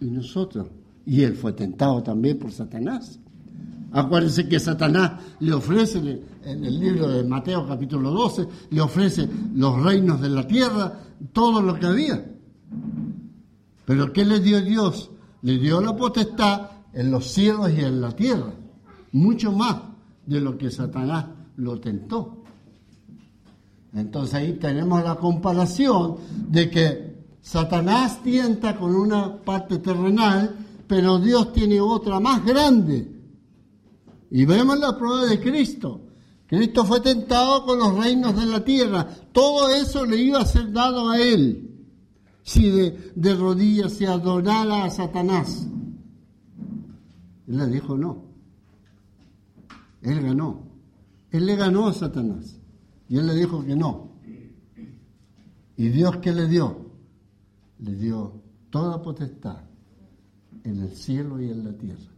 Y 0.00 0.06
nosotros, 0.06 0.68
y 1.04 1.22
Él 1.22 1.34
fue 1.34 1.52
tentado 1.54 2.00
también 2.02 2.38
por 2.38 2.52
Satanás. 2.52 3.18
Acuérdense 3.90 4.48
que 4.48 4.60
Satanás 4.60 5.20
le 5.40 5.52
ofrece 5.52 5.98
en 6.44 6.64
el 6.64 6.78
libro 6.78 7.08
de 7.08 7.24
Mateo 7.24 7.66
capítulo 7.66 8.12
12, 8.12 8.46
le 8.70 8.80
ofrece 8.80 9.28
los 9.54 9.82
reinos 9.82 10.20
de 10.20 10.28
la 10.28 10.46
tierra, 10.46 11.00
todo 11.32 11.60
lo 11.60 11.74
que 11.74 11.86
había. 11.86 12.24
Pero 13.86 14.12
¿qué 14.12 14.24
le 14.24 14.38
dio 14.40 14.60
Dios? 14.60 15.10
Le 15.42 15.58
dio 15.58 15.80
la 15.80 15.96
potestad 15.96 16.77
en 16.92 17.10
los 17.10 17.26
cielos 17.26 17.70
y 17.76 17.80
en 17.80 18.00
la 18.00 18.12
tierra, 18.12 18.52
mucho 19.12 19.52
más 19.52 19.76
de 20.26 20.40
lo 20.40 20.56
que 20.56 20.70
Satanás 20.70 21.26
lo 21.56 21.80
tentó. 21.80 22.44
Entonces 23.94 24.34
ahí 24.34 24.52
tenemos 24.54 25.02
la 25.02 25.16
comparación 25.16 26.16
de 26.48 26.70
que 26.70 27.16
Satanás 27.40 28.22
tienta 28.22 28.76
con 28.76 28.94
una 28.94 29.42
parte 29.42 29.78
terrenal, 29.78 30.54
pero 30.86 31.18
Dios 31.18 31.52
tiene 31.52 31.80
otra 31.80 32.20
más 32.20 32.44
grande. 32.44 33.10
Y 34.30 34.44
vemos 34.44 34.78
la 34.78 34.96
prueba 34.96 35.24
de 35.24 35.40
Cristo, 35.40 36.08
Cristo 36.48 36.86
fue 36.86 37.00
tentado 37.00 37.66
con 37.66 37.78
los 37.78 37.94
reinos 37.94 38.34
de 38.34 38.46
la 38.46 38.64
tierra. 38.64 39.06
Todo 39.32 39.68
eso 39.68 40.06
le 40.06 40.16
iba 40.16 40.40
a 40.40 40.46
ser 40.46 40.72
dado 40.72 41.10
a 41.10 41.20
él 41.20 41.64
si 42.42 42.70
de, 42.70 43.12
de 43.14 43.34
rodillas 43.34 43.92
se 43.92 44.06
adorara 44.06 44.84
a 44.84 44.90
Satanás. 44.90 45.66
Él 47.48 47.56
le 47.56 47.66
dijo 47.66 47.96
no. 47.96 48.24
Él 50.02 50.22
ganó. 50.22 50.68
Él 51.30 51.46
le 51.46 51.56
ganó 51.56 51.88
a 51.88 51.92
Satanás. 51.92 52.60
Y 53.08 53.16
él 53.16 53.26
le 53.26 53.34
dijo 53.34 53.64
que 53.64 53.74
no. 53.74 54.12
¿Y 55.76 55.88
Dios 55.88 56.18
qué 56.18 56.32
le 56.32 56.46
dio? 56.46 56.92
Le 57.78 57.94
dio 57.94 58.42
toda 58.70 59.00
potestad 59.00 59.64
en 60.64 60.80
el 60.80 60.90
cielo 60.90 61.40
y 61.40 61.50
en 61.50 61.64
la 61.64 61.72
tierra 61.72 62.12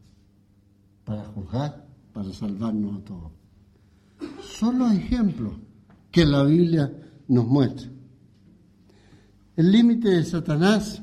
para 1.05 1.25
juzgar, 1.25 1.87
para 2.13 2.33
salvarnos 2.33 3.01
a 3.01 3.05
todos. 3.05 3.33
Son 4.43 4.79
los 4.79 4.93
ejemplos 4.93 5.55
que 6.11 6.25
la 6.25 6.45
Biblia 6.45 6.93
nos 7.29 7.47
muestra. 7.47 7.89
El 9.57 9.71
límite 9.71 10.09
de 10.09 10.25
Satanás 10.25 11.03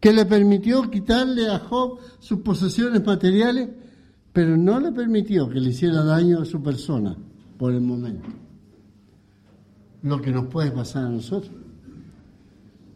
que 0.00 0.12
le 0.12 0.24
permitió 0.24 0.90
quitarle 0.90 1.48
a 1.48 1.58
Job 1.58 1.98
sus 2.18 2.40
posesiones 2.40 3.04
materiales, 3.04 3.68
pero 4.32 4.56
no 4.56 4.80
le 4.80 4.92
permitió 4.92 5.48
que 5.48 5.60
le 5.60 5.70
hiciera 5.70 6.02
daño 6.02 6.40
a 6.40 6.44
su 6.46 6.62
persona 6.62 7.16
por 7.58 7.72
el 7.72 7.82
momento. 7.82 8.28
Lo 10.02 10.20
que 10.22 10.32
nos 10.32 10.46
puede 10.46 10.70
pasar 10.70 11.04
a 11.04 11.10
nosotros. 11.10 11.52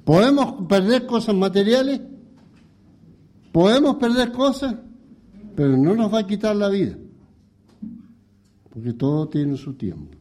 ¿Podemos 0.05 0.67
perder 0.67 1.05
cosas 1.05 1.35
materiales? 1.35 2.01
¿Podemos 3.53 3.97
perder 3.97 4.33
cosas? 4.33 4.75
Pero 5.55 5.77
no 5.77 5.95
nos 5.95 6.13
va 6.13 6.21
a 6.21 6.27
quitar 6.27 6.57
la 6.57 6.69
vida, 6.69 6.97
porque 8.71 8.93
todo 8.95 9.29
tiene 9.29 9.57
su 9.57 9.75
tiempo. 9.75 10.17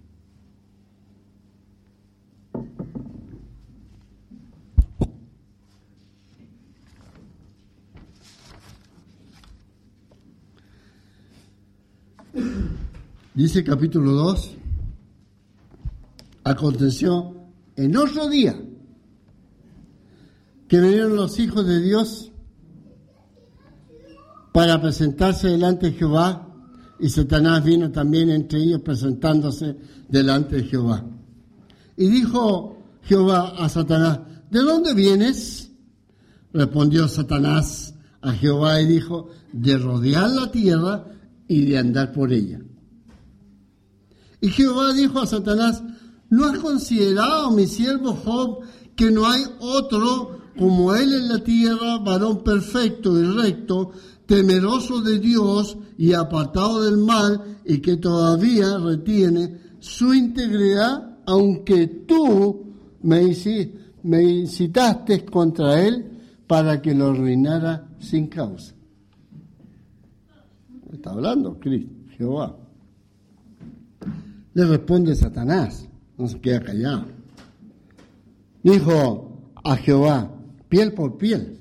Dice 13.36 13.64
capítulo 13.64 14.12
2, 14.12 14.52
aconteció 16.44 17.36
en 17.76 17.98
otro 17.98 18.30
día 18.30 18.56
que 20.68 20.80
vinieron 20.80 21.16
los 21.16 21.40
hijos 21.40 21.66
de 21.66 21.82
Dios 21.82 22.32
para 24.52 24.80
presentarse 24.80 25.48
delante 25.48 25.88
de 25.88 25.94
Jehová 25.94 26.48
y 27.00 27.10
Satanás 27.10 27.64
vino 27.64 27.92
también 27.92 28.30
entre 28.30 28.60
ellos 28.60 28.82
presentándose 28.82 29.78
delante 30.08 30.58
de 30.58 30.64
Jehová. 30.66 31.04
Y 31.98 32.10
dijo 32.10 32.78
Jehová 33.02 33.56
a 33.58 33.68
Satanás, 33.68 34.20
¿de 34.52 34.60
dónde 34.60 34.94
vienes? 34.94 35.72
Respondió 36.54 37.08
Satanás 37.08 37.96
a 38.22 38.32
Jehová 38.34 38.80
y 38.80 38.86
dijo, 38.86 39.30
de 39.52 39.76
rodear 39.80 40.30
la 40.30 40.52
tierra 40.52 41.08
y 41.48 41.66
de 41.66 41.80
andar 41.80 42.12
por 42.12 42.32
ella. 42.32 42.60
Y 44.44 44.50
Jehová 44.50 44.92
dijo 44.92 45.22
a 45.22 45.26
Satanás, 45.26 45.82
¿no 46.30 46.48
has 46.48 46.60
considerado, 46.60 47.50
mi 47.52 47.66
siervo 47.66 48.12
Job, 48.12 48.60
que 48.94 49.10
no 49.10 49.26
hay 49.26 49.42
otro 49.62 50.38
como 50.60 50.94
él 50.94 51.14
en 51.14 51.30
la 51.30 51.40
tierra, 51.40 52.00
varón 52.00 52.44
perfecto 52.44 53.18
y 53.18 53.24
recto, 53.24 53.92
temeroso 54.26 55.00
de 55.00 55.20
Dios 55.20 55.78
y 55.98 56.12
apartado 56.12 56.84
del 56.84 56.98
mal, 56.98 57.60
y 57.64 57.78
que 57.78 57.96
todavía 57.96 58.78
retiene 58.80 59.62
su 59.80 60.14
integridad, 60.14 61.20
aunque 61.26 61.88
tú 62.06 62.66
me, 63.02 63.24
incitaste 63.24 65.24
contra 65.24 65.88
él 65.88 66.20
para 66.48 66.82
que 66.82 66.94
lo 66.94 67.12
arruinara 67.12 67.96
sin 67.98 68.28
causa? 68.28 68.76
Está 70.92 71.12
hablando 71.12 71.58
Cristo, 71.62 71.94
Jehová. 72.18 72.58
Le 74.54 74.66
responde 74.66 75.16
Satanás, 75.16 75.88
no 76.18 76.28
se 76.28 76.40
queda 76.40 76.62
callado. 76.62 77.06
Dijo 78.62 79.52
a 79.64 79.76
Jehová, 79.76 80.32
piel 80.70 80.94
por 80.94 81.18
piel. 81.18 81.60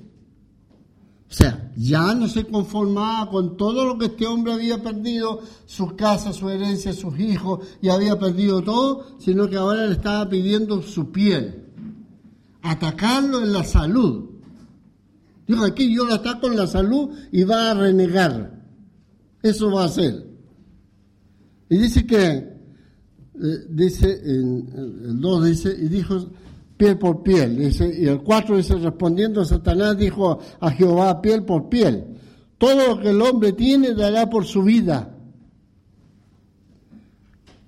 O 1.29 1.35
sea, 1.35 1.71
ya 1.75 2.13
no 2.13 2.27
se 2.27 2.45
conformaba 2.45 3.27
con 3.31 3.57
todo 3.57 3.85
lo 3.85 3.97
que 3.97 4.05
este 4.05 4.27
hombre 4.27 4.53
había 4.53 4.83
perdido, 4.83 5.41
su 5.65 5.95
casa, 5.95 6.31
su 6.31 6.47
herencia, 6.47 6.93
sus 6.93 7.19
hijos, 7.19 7.65
y 7.81 7.89
había 7.89 8.19
perdido 8.19 8.61
todo, 8.61 9.17
sino 9.17 9.49
que 9.49 9.55
ahora 9.55 9.87
le 9.87 9.93
estaba 9.93 10.29
pidiendo 10.29 10.83
su 10.83 11.11
piel. 11.11 11.71
Atacarlo 12.61 13.41
en 13.41 13.51
la 13.51 13.63
salud. 13.63 14.29
Dijo, 15.47 15.65
aquí 15.65 15.93
yo 15.93 16.05
lo 16.05 16.13
ataco 16.13 16.47
en 16.47 16.55
la 16.55 16.67
salud 16.67 17.09
y 17.31 17.43
va 17.43 17.71
a 17.71 17.73
renegar. 17.73 18.61
Eso 19.41 19.71
va 19.71 19.81
a 19.81 19.87
hacer. 19.87 20.27
Y 21.67 21.77
dice 21.79 22.05
que 22.05 22.52
eh, 23.35 23.65
dice, 23.69 24.21
en, 24.23 24.67
el 25.05 25.19
2 25.19 25.45
dice, 25.45 25.75
y 25.77 25.87
dijo 25.87 26.17
piel 26.77 26.97
por 26.97 27.23
piel, 27.23 27.57
dice, 27.57 27.91
y 27.99 28.05
el 28.07 28.21
4 28.21 28.57
dice, 28.57 28.75
respondiendo 28.75 29.43
Satanás 29.43 29.97
dijo 29.97 30.39
a 30.59 30.71
Jehová 30.71 31.21
piel 31.21 31.43
por 31.43 31.69
piel, 31.69 32.05
todo 32.57 32.95
lo 32.95 33.01
que 33.01 33.09
el 33.09 33.21
hombre 33.21 33.53
tiene 33.53 33.93
dará 33.93 34.29
por 34.29 34.45
su 34.45 34.63
vida. 34.63 35.09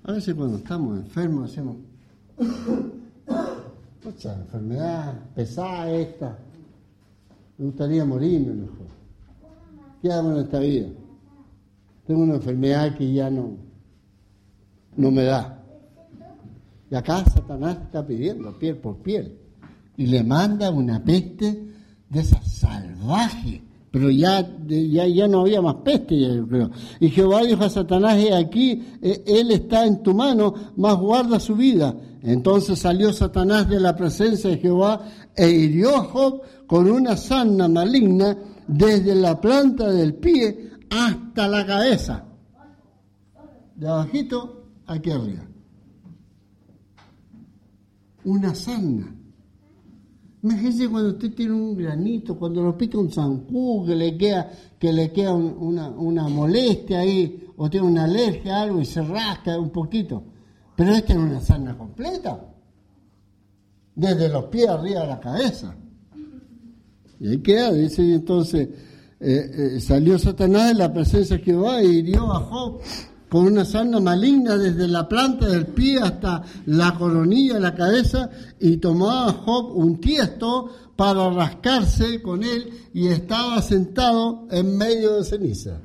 A 0.04 0.12
veces 0.12 0.34
cuando 0.34 0.58
estamos 0.58 0.98
enfermos 0.98 1.50
hacemos, 1.50 1.76
mucha 4.04 4.34
enfermedad 4.34 5.18
pesada 5.34 5.90
esta, 5.90 6.38
me 7.58 7.66
gustaría 7.66 8.04
morirme 8.04 8.54
mejor. 8.54 8.86
¿Qué 10.00 10.12
hago 10.12 10.30
en 10.30 10.38
esta 10.38 10.60
vida? 10.60 10.86
Tengo 12.06 12.22
una 12.22 12.36
enfermedad 12.36 12.96
que 12.96 13.12
ya 13.12 13.28
no, 13.30 13.56
no 14.96 15.10
me 15.10 15.24
da. 15.24 15.55
Y 16.90 16.94
acá 16.94 17.24
Satanás 17.24 17.78
está 17.84 18.06
pidiendo 18.06 18.56
piel 18.58 18.76
por 18.76 18.98
piel. 18.98 19.38
Y 19.96 20.06
le 20.06 20.22
manda 20.22 20.70
una 20.70 21.02
peste 21.02 21.66
de 22.08 22.20
esa 22.20 22.40
salvaje. 22.42 23.62
Pero 23.90 24.10
ya, 24.10 24.46
ya, 24.66 25.06
ya 25.06 25.26
no 25.26 25.40
había 25.40 25.62
más 25.62 25.76
peste, 25.76 26.18
yo 26.20 26.46
creo. 26.46 26.70
Y 27.00 27.08
Jehová 27.08 27.42
dijo 27.42 27.64
a 27.64 27.70
Satanás, 27.70 28.18
he 28.18 28.34
aquí, 28.34 28.84
eh, 29.00 29.24
él 29.26 29.50
está 29.50 29.86
en 29.86 30.02
tu 30.02 30.14
mano, 30.14 30.54
mas 30.76 30.96
guarda 30.96 31.40
su 31.40 31.56
vida. 31.56 31.96
Entonces 32.22 32.78
salió 32.78 33.12
Satanás 33.12 33.68
de 33.68 33.80
la 33.80 33.96
presencia 33.96 34.50
de 34.50 34.58
Jehová 34.58 35.00
e 35.34 35.48
hirió 35.48 35.96
a 35.96 36.04
Job 36.04 36.42
con 36.66 36.90
una 36.90 37.16
sana 37.16 37.68
maligna 37.68 38.36
desde 38.66 39.14
la 39.14 39.40
planta 39.40 39.90
del 39.90 40.14
pie 40.14 40.72
hasta 40.90 41.48
la 41.48 41.64
cabeza. 41.64 42.24
De 43.76 43.88
abajito, 43.88 44.66
aquí 44.86 45.10
arriba 45.10 45.55
una 48.26 48.54
sana. 48.54 49.14
Imagínese 50.42 50.88
cuando 50.88 51.10
usted 51.10 51.34
tiene 51.34 51.54
un 51.54 51.76
granito, 51.76 52.38
cuando 52.38 52.62
lo 52.62 52.76
pica 52.76 52.98
un 52.98 53.10
zancudo, 53.10 53.86
que 53.86 53.96
le 53.96 54.16
queda, 54.16 54.50
que 54.78 54.92
le 54.92 55.10
queda 55.10 55.34
una, 55.34 55.88
una, 55.88 56.28
molestia 56.28 57.00
ahí, 57.00 57.48
o 57.56 57.68
tiene 57.70 57.86
una 57.86 58.04
alergia 58.04 58.58
a 58.58 58.62
algo 58.62 58.80
y 58.80 58.84
se 58.84 59.02
rasca 59.02 59.58
un 59.58 59.70
poquito. 59.70 60.22
Pero 60.76 60.92
esta 60.92 61.14
es 61.14 61.18
una 61.18 61.40
sana 61.40 61.76
completa, 61.76 62.54
desde 63.94 64.28
los 64.28 64.44
pies 64.44 64.68
arriba 64.68 65.00
de 65.00 65.06
la 65.06 65.20
cabeza. 65.20 65.74
Y 67.18 67.28
ahí 67.28 67.38
queda, 67.38 67.72
dice, 67.72 68.14
entonces 68.14 68.68
eh, 69.18 69.76
eh, 69.76 69.80
salió 69.80 70.18
Satanás 70.18 70.68
de 70.68 70.74
la 70.74 70.92
presencia 70.92 71.38
de 71.38 71.42
Jehová 71.42 71.82
y 71.82 71.98
hirió 71.98 72.30
a 72.30 72.78
con 73.28 73.44
una 73.44 73.64
sarna 73.64 74.00
maligna 74.00 74.56
desde 74.56 74.86
la 74.86 75.08
planta 75.08 75.48
del 75.48 75.66
pie 75.66 75.98
hasta 76.00 76.42
la 76.66 76.96
coronilla 76.96 77.54
de 77.54 77.60
la 77.60 77.74
cabeza, 77.74 78.30
y 78.60 78.76
tomaba 78.76 79.32
Job 79.32 79.76
un 79.76 80.00
tiesto 80.00 80.70
para 80.94 81.28
rascarse 81.30 82.22
con 82.22 82.42
él 82.42 82.70
y 82.94 83.08
estaba 83.08 83.60
sentado 83.60 84.46
en 84.50 84.76
medio 84.76 85.16
de 85.16 85.24
ceniza. 85.24 85.78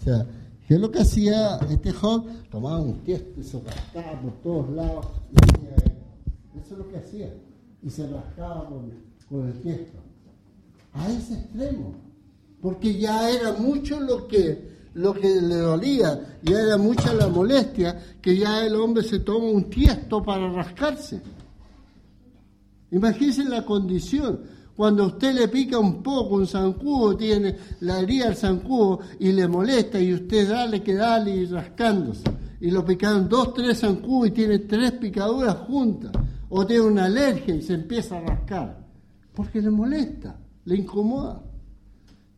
O 0.00 0.04
sea, 0.04 0.26
¿qué 0.66 0.74
es 0.74 0.80
lo 0.80 0.90
que 0.90 1.00
hacía 1.00 1.56
este 1.70 1.92
Job? 1.92 2.26
Tomaba 2.50 2.80
un 2.80 2.98
tiesto 3.00 3.40
y 3.40 3.44
se 3.44 3.60
rascaba 3.60 4.20
por 4.20 4.32
todos 4.42 4.70
lados. 4.70 5.06
Eso 6.62 6.74
es 6.74 6.78
lo 6.78 6.88
que 6.88 6.98
hacía. 6.98 7.32
Y 7.82 7.88
se 7.88 8.06
rascaba 8.06 8.68
con 9.28 9.48
el 9.48 9.60
tiesto. 9.60 9.98
A 10.92 11.08
ese 11.10 11.34
extremo. 11.34 11.94
Porque 12.60 12.98
ya 12.98 13.30
era 13.30 13.52
mucho 13.52 14.00
lo 14.00 14.26
que 14.28 14.69
lo 14.94 15.14
que 15.14 15.40
le 15.40 15.56
dolía, 15.56 16.38
ya 16.42 16.60
era 16.60 16.76
mucha 16.76 17.14
la 17.14 17.28
molestia, 17.28 18.16
que 18.20 18.36
ya 18.36 18.64
el 18.64 18.74
hombre 18.74 19.02
se 19.02 19.20
toma 19.20 19.46
un 19.46 19.70
tiesto 19.70 20.22
para 20.22 20.50
rascarse. 20.52 21.20
Imagínense 22.90 23.44
la 23.44 23.64
condición. 23.64 24.40
Cuando 24.74 25.06
usted 25.06 25.34
le 25.34 25.48
pica 25.48 25.78
un 25.78 26.02
poco, 26.02 26.36
un 26.36 26.46
zancudo, 26.46 27.16
tiene 27.16 27.54
la 27.80 28.00
herida 28.00 28.26
del 28.26 28.36
zancudo 28.36 29.00
y 29.18 29.30
le 29.30 29.46
molesta 29.46 30.00
y 30.00 30.14
usted 30.14 30.48
dale 30.48 30.82
que 30.82 30.94
dale 30.94 31.36
y 31.36 31.44
rascándose. 31.46 32.24
y 32.62 32.70
lo 32.70 32.84
picaron 32.84 33.28
dos, 33.28 33.54
tres 33.54 33.80
zancudos 33.80 34.28
y 34.28 34.32
tiene 34.32 34.58
tres 34.60 34.92
picaduras 34.92 35.56
juntas, 35.56 36.12
o 36.48 36.66
tiene 36.66 36.82
una 36.82 37.04
alergia 37.04 37.54
y 37.54 37.62
se 37.62 37.74
empieza 37.74 38.18
a 38.18 38.20
rascar, 38.20 38.86
porque 39.34 39.62
le 39.62 39.70
molesta, 39.70 40.38
le 40.64 40.76
incomoda. 40.76 41.42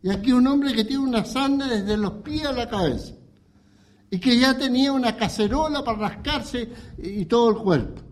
Y 0.03 0.11
aquí 0.11 0.33
un 0.33 0.47
hombre 0.47 0.75
que 0.75 0.85
tiene 0.85 1.05
una 1.05 1.25
sanda 1.25 1.69
desde 1.69 1.97
los 1.97 2.15
pies 2.15 2.45
a 2.47 2.53
la 2.53 2.69
cabeza 2.69 3.15
y 4.11 4.19
que 4.19 4.39
ya 4.39 4.57
tenía 4.57 4.93
una 4.93 5.17
cacerola 5.17 5.85
para 5.85 5.99
rascarse 5.99 6.69
y 6.99 7.25
todo 7.25 7.51
el 7.51 7.57
cuerpo, 7.57 8.03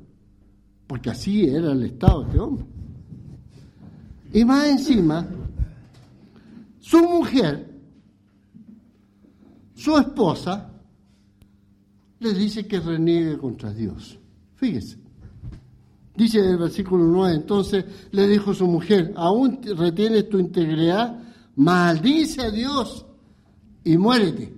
porque 0.87 1.11
así 1.11 1.45
era 1.45 1.73
el 1.73 1.83
estado 1.83 2.23
de 2.23 2.27
este 2.29 2.41
hombre. 2.41 2.67
Y 4.33 4.45
más 4.45 4.67
encima, 4.67 5.27
su 6.79 7.03
mujer, 7.03 7.69
su 9.75 9.99
esposa, 9.99 10.71
le 12.21 12.35
dice 12.35 12.67
que 12.67 12.81
reniegue 12.81 13.37
contra 13.37 13.73
Dios. 13.73 14.19
Fíjese. 14.55 14.99
Dice 16.15 16.39
el 16.39 16.59
versículo 16.59 17.05
9, 17.05 17.35
entonces 17.35 17.85
le 18.11 18.29
dijo 18.29 18.53
su 18.53 18.67
mujer, 18.67 19.13
aún 19.17 19.61
retienes 19.77 20.29
tu 20.29 20.39
integridad, 20.39 21.19
maldice 21.61 22.41
a 22.41 22.51
Dios 22.51 23.05
y 23.85 23.99
muérete. 23.99 24.51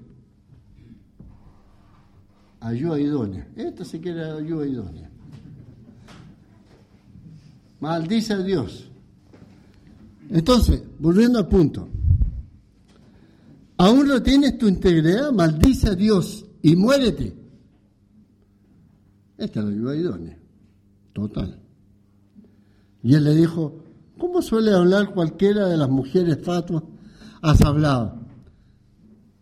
Ayuda 2.61 3.01
idónea. 3.01 3.49
Esta 3.57 3.85
sí 3.85 3.99
que 3.99 4.11
era 4.11 4.37
ayuda 4.37 4.69
idónea. 4.69 5.11
Maldice 7.81 8.35
a 8.35 8.39
Dios. 8.39 8.89
Entonces, 10.31 10.85
volviendo 11.01 11.41
al 11.41 11.49
punto. 11.49 11.89
Aún 13.79 14.09
retienes 14.09 14.57
tu 14.57 14.69
integridad, 14.69 15.33
maldice 15.33 15.89
a 15.89 15.95
Dios 15.97 16.47
y 16.63 16.77
muérete. 16.77 17.35
Esta 19.39 19.59
es 19.59 19.67
la 19.67 19.73
ayuda 19.73 19.97
idónea. 19.97 20.39
Total. 21.13 21.59
Y 23.03 23.17
él 23.17 23.25
le 23.25 23.35
dijo, 23.35 23.83
¿cómo 24.19 24.41
suele 24.41 24.73
hablar 24.73 25.13
cualquiera 25.13 25.67
de 25.67 25.77
las 25.77 25.91
mujeres 25.91 26.39
fatuas? 26.45 26.85
Has 27.43 27.61
hablado. 27.63 28.15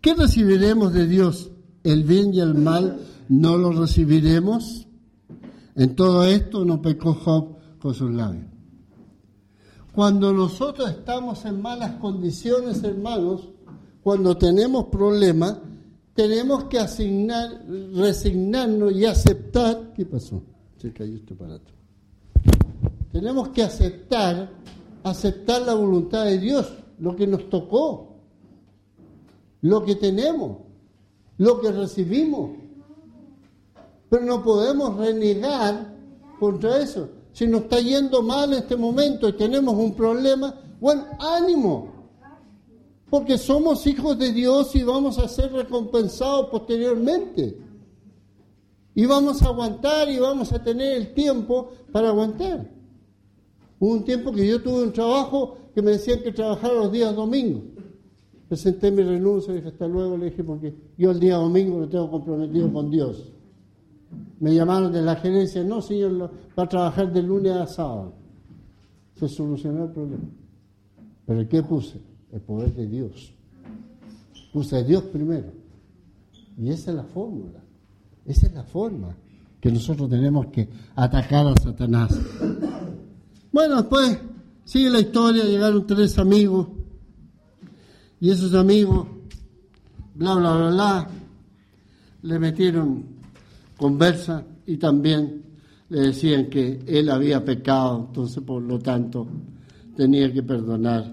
¿Qué 0.01 0.15
recibiremos 0.15 0.95
de 0.95 1.07
Dios? 1.07 1.51
¿El 1.85 2.05
bien 2.05 2.33
y 2.33 2.41
el 2.41 2.55
mal 2.55 2.99
no 3.29 3.59
lo 3.59 3.73
recibiremos? 3.73 4.87
En 5.77 5.95
todo 5.95 6.25
esto 6.25 6.65
no 6.65 6.81
pecó 6.81 7.13
Job 7.15 7.59
con 7.79 7.95
sus 7.95 8.11
labios. 8.11 8.47
Cuando 9.93 10.33
nosotros 10.33 10.89
estamos 10.91 11.45
en 11.45 11.61
malas 11.61 11.97
condiciones, 11.97 12.83
hermanos, 12.83 13.49
cuando 14.03 14.37
tenemos 14.37 14.87
problemas, 14.87 15.59
tenemos 16.15 16.65
que 16.65 16.79
asignar, 16.79 17.67
resignarnos 17.95 18.93
y 18.93 19.05
aceptar. 19.05 19.93
¿Qué 19.95 20.07
pasó? 20.07 20.43
Se 20.79 20.93
cayó 20.93 21.17
este 21.17 21.35
aparato. 21.35 21.73
Tenemos 23.13 23.49
que 23.49 23.63
aceptar, 23.63 24.51
aceptar 25.03 25.63
la 25.63 25.75
voluntad 25.75 26.25
de 26.25 26.39
Dios, 26.39 26.73
lo 27.01 27.17
que 27.17 27.27
nos 27.27 27.49
tocó, 27.49 28.17
lo 29.63 29.85
que 29.85 29.97
tenemos, 29.97 30.59
lo 31.39 31.61
que 31.61 31.73
recibimos. 31.73 32.51
Pero 34.09 34.25
no 34.25 34.43
podemos 34.43 34.97
renegar 34.97 35.95
contra 36.39 36.79
eso. 36.79 37.09
Si 37.33 37.47
nos 37.47 37.63
está 37.63 37.81
yendo 37.81 38.23
mal 38.23 38.53
en 38.53 38.59
este 38.61 38.77
momento 38.77 39.29
y 39.29 39.33
tenemos 39.33 39.75
un 39.75 39.95
problema, 39.95 40.55
bueno, 40.81 41.07
ánimo, 41.19 41.89
porque 43.09 43.39
somos 43.39 43.87
hijos 43.87 44.19
de 44.19 44.33
Dios 44.33 44.75
y 44.77 44.83
vamos 44.83 45.19
a 45.19 45.29
ser 45.29 45.53
recompensados 45.53 46.49
posteriormente. 46.51 47.59
Y 48.95 49.07
vamos 49.07 49.43
a 49.43 49.47
aguantar 49.47 50.11
y 50.11 50.19
vamos 50.19 50.53
a 50.53 50.63
tener 50.63 50.97
el 50.97 51.15
tiempo 51.15 51.71
para 51.93 52.09
aguantar. 52.09 52.69
Hubo 53.79 53.93
un 53.93 54.05
tiempo 54.05 54.33
que 54.33 54.47
yo 54.47 54.63
tuve 54.63 54.83
un 54.83 54.93
trabajo 54.93 55.57
que 55.75 55.83
me 55.83 55.93
decían 55.93 56.21
que 56.23 56.33
trabajara 56.33 56.75
los 56.75 56.93
días 56.93 57.15
domingos. 57.15 57.63
Presenté 58.49 58.91
mi 58.91 59.03
renuncia 59.03 59.53
y 59.53 59.57
dije 59.57 59.69
hasta 59.69 59.87
luego, 59.87 60.17
le 60.17 60.27
dije, 60.27 60.43
porque 60.43 60.75
yo 60.99 61.13
el 61.13 61.21
día 61.21 61.37
domingo 61.37 61.79
lo 61.79 61.89
tengo 61.89 62.11
comprometido 62.11 62.73
con 62.73 62.91
Dios. 62.91 63.33
Me 64.41 64.55
llamaron 64.55 64.93
de 64.93 65.03
la 65.03 65.17
gerencia, 65.17 65.63
no 65.63 65.81
señor, 65.81 66.31
va 66.59 66.63
a 66.65 66.69
trabajar 66.69 67.13
de 67.13 67.23
lunes 67.23 67.53
a 67.53 67.67
sábado. 67.67 68.15
Se 69.15 69.29
solucionó 69.29 69.85
el 69.85 69.91
problema. 69.91 70.25
Pero 71.27 71.49
¿qué 71.49 71.63
puse? 71.63 72.01
El 72.33 72.41
poder 72.41 72.75
de 72.75 72.87
Dios. 72.87 73.33
Puse 74.53 74.83
Dios 74.83 75.05
primero. 75.05 75.53
Y 76.59 76.71
esa 76.71 76.91
es 76.91 76.97
la 76.97 77.05
fórmula. 77.05 77.61
Esa 78.27 78.47
es 78.49 78.55
la 78.55 78.65
forma 78.65 79.15
que 79.61 79.71
nosotros 79.71 80.09
tenemos 80.09 80.47
que 80.47 80.69
atacar 80.97 81.47
a 81.47 81.55
Satanás. 81.57 82.19
Bueno, 83.53 83.77
después 83.77 84.19
sigue 84.65 84.91
la 84.91 85.01
historia, 85.01 85.45
llegaron 85.45 85.87
tres 85.87 86.19
amigos 86.19 86.69
y 88.21 88.31
esos 88.31 88.55
amigos, 88.55 89.07
bla, 90.15 90.35
bla, 90.35 90.57
bla, 90.57 90.71
bla, 90.71 91.09
le 92.23 92.39
metieron 92.39 93.05
conversa 93.77 94.45
y 94.67 94.77
también 94.77 95.43
le 95.89 96.01
decían 96.01 96.51
que 96.51 96.81
él 96.87 97.09
había 97.09 97.45
pecado, 97.45 98.07
entonces 98.09 98.43
por 98.43 98.63
lo 98.63 98.79
tanto 98.79 99.27
tenía 99.97 100.33
que 100.33 100.43
perdonar, 100.43 101.13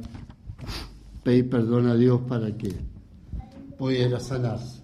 pedir 1.24 1.50
perdón 1.50 1.88
a 1.88 1.96
Dios 1.96 2.22
para 2.28 2.56
que 2.56 2.74
pudiera 3.78 4.20
sanarse. 4.20 4.82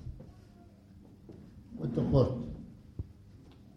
Cuento 1.78 2.04
corto. 2.10 2.46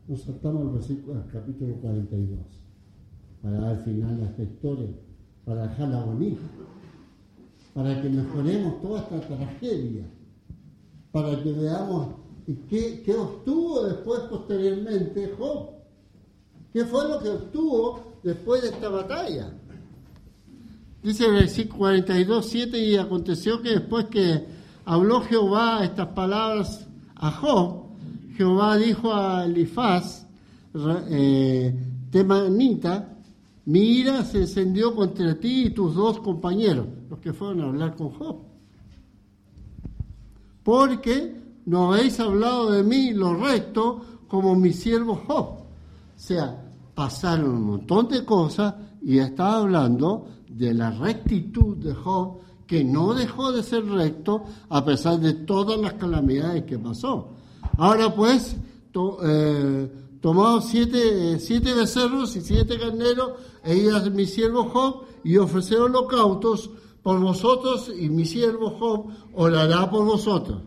Nos 0.08 0.22
saltamos 0.22 0.88
al 0.88 1.26
capítulo 1.32 1.74
42, 1.74 2.38
para 3.46 3.60
dar 3.60 3.84
final 3.84 4.20
a 4.22 4.24
esta 4.26 4.42
historia, 4.42 4.88
para 5.44 5.68
dejarla 5.68 6.04
bonita, 6.04 6.42
para 7.74 8.02
que 8.02 8.08
mejoremos 8.08 8.82
toda 8.82 9.00
esta 9.02 9.20
tragedia, 9.20 10.04
para 11.12 11.40
que 11.40 11.52
veamos 11.52 12.08
¿Y 12.48 12.54
qué, 12.68 13.02
qué, 13.04 13.12
obtuvo 13.12 13.82
después 13.82 14.20
posteriormente 14.30 15.34
Job? 15.36 15.70
¿Qué 16.72 16.84
fue 16.84 17.08
lo 17.08 17.18
que 17.18 17.28
obtuvo 17.28 18.20
después 18.22 18.62
de 18.62 18.68
esta 18.68 18.88
batalla? 18.88 19.52
Dice 21.02 21.26
el 21.26 21.32
versículo 21.32 21.78
42, 21.78 22.46
7, 22.46 22.78
y 22.78 22.96
aconteció 22.96 23.60
que 23.62 23.70
después 23.70 24.06
que 24.06 24.44
habló 24.84 25.22
Jehová 25.22 25.82
estas 25.82 26.06
palabras 26.08 26.86
a 27.16 27.32
Job, 27.32 27.96
Jehová 28.36 28.76
dijo 28.76 29.12
a 29.12 29.44
Elifaz, 29.44 30.28
eh, 31.10 31.74
Temanita, 32.12 33.15
mi 33.66 33.80
ira 33.80 34.24
se 34.24 34.38
encendió 34.38 34.94
contra 34.94 35.38
ti 35.38 35.66
y 35.66 35.70
tus 35.70 35.94
dos 35.94 36.20
compañeros, 36.20 36.86
los 37.10 37.18
que 37.18 37.32
fueron 37.32 37.60
a 37.60 37.64
hablar 37.66 37.96
con 37.96 38.10
Job. 38.10 38.36
Porque 40.62 41.36
no 41.66 41.92
habéis 41.92 42.18
hablado 42.20 42.70
de 42.70 42.82
mí 42.84 43.12
lo 43.12 43.34
recto 43.34 44.00
como 44.28 44.54
mi 44.54 44.72
siervo 44.72 45.20
Job. 45.26 45.46
O 45.46 45.64
sea, 46.14 46.64
pasaron 46.94 47.50
un 47.50 47.62
montón 47.64 48.08
de 48.08 48.24
cosas 48.24 48.74
y 49.02 49.18
estaba 49.18 49.58
hablando 49.58 50.28
de 50.48 50.72
la 50.72 50.92
rectitud 50.92 51.76
de 51.76 51.92
Job, 51.92 52.38
que 52.68 52.84
no 52.84 53.14
dejó 53.14 53.50
de 53.50 53.64
ser 53.64 53.84
recto 53.84 54.44
a 54.68 54.84
pesar 54.84 55.18
de 55.18 55.34
todas 55.34 55.80
las 55.80 55.94
calamidades 55.94 56.64
que 56.64 56.78
pasó. 56.78 57.32
Ahora 57.78 58.14
pues, 58.14 58.56
eh, 59.24 59.90
tomó 60.26 60.60
siete, 60.60 61.38
siete 61.38 61.72
becerros 61.72 62.34
y 62.34 62.40
siete 62.40 62.76
carneros, 62.80 63.34
e 63.62 63.74
ella 63.74 63.98
es 63.98 64.10
mi 64.10 64.26
siervo 64.26 64.64
Job, 64.64 65.04
y 65.22 65.36
ofreció 65.36 65.84
holocaustos 65.84 66.68
por 67.04 67.20
vosotros, 67.20 67.92
y 67.96 68.10
mi 68.10 68.24
siervo 68.24 68.70
Job 68.70 69.06
orará 69.34 69.88
por 69.88 70.04
vosotros 70.04 70.62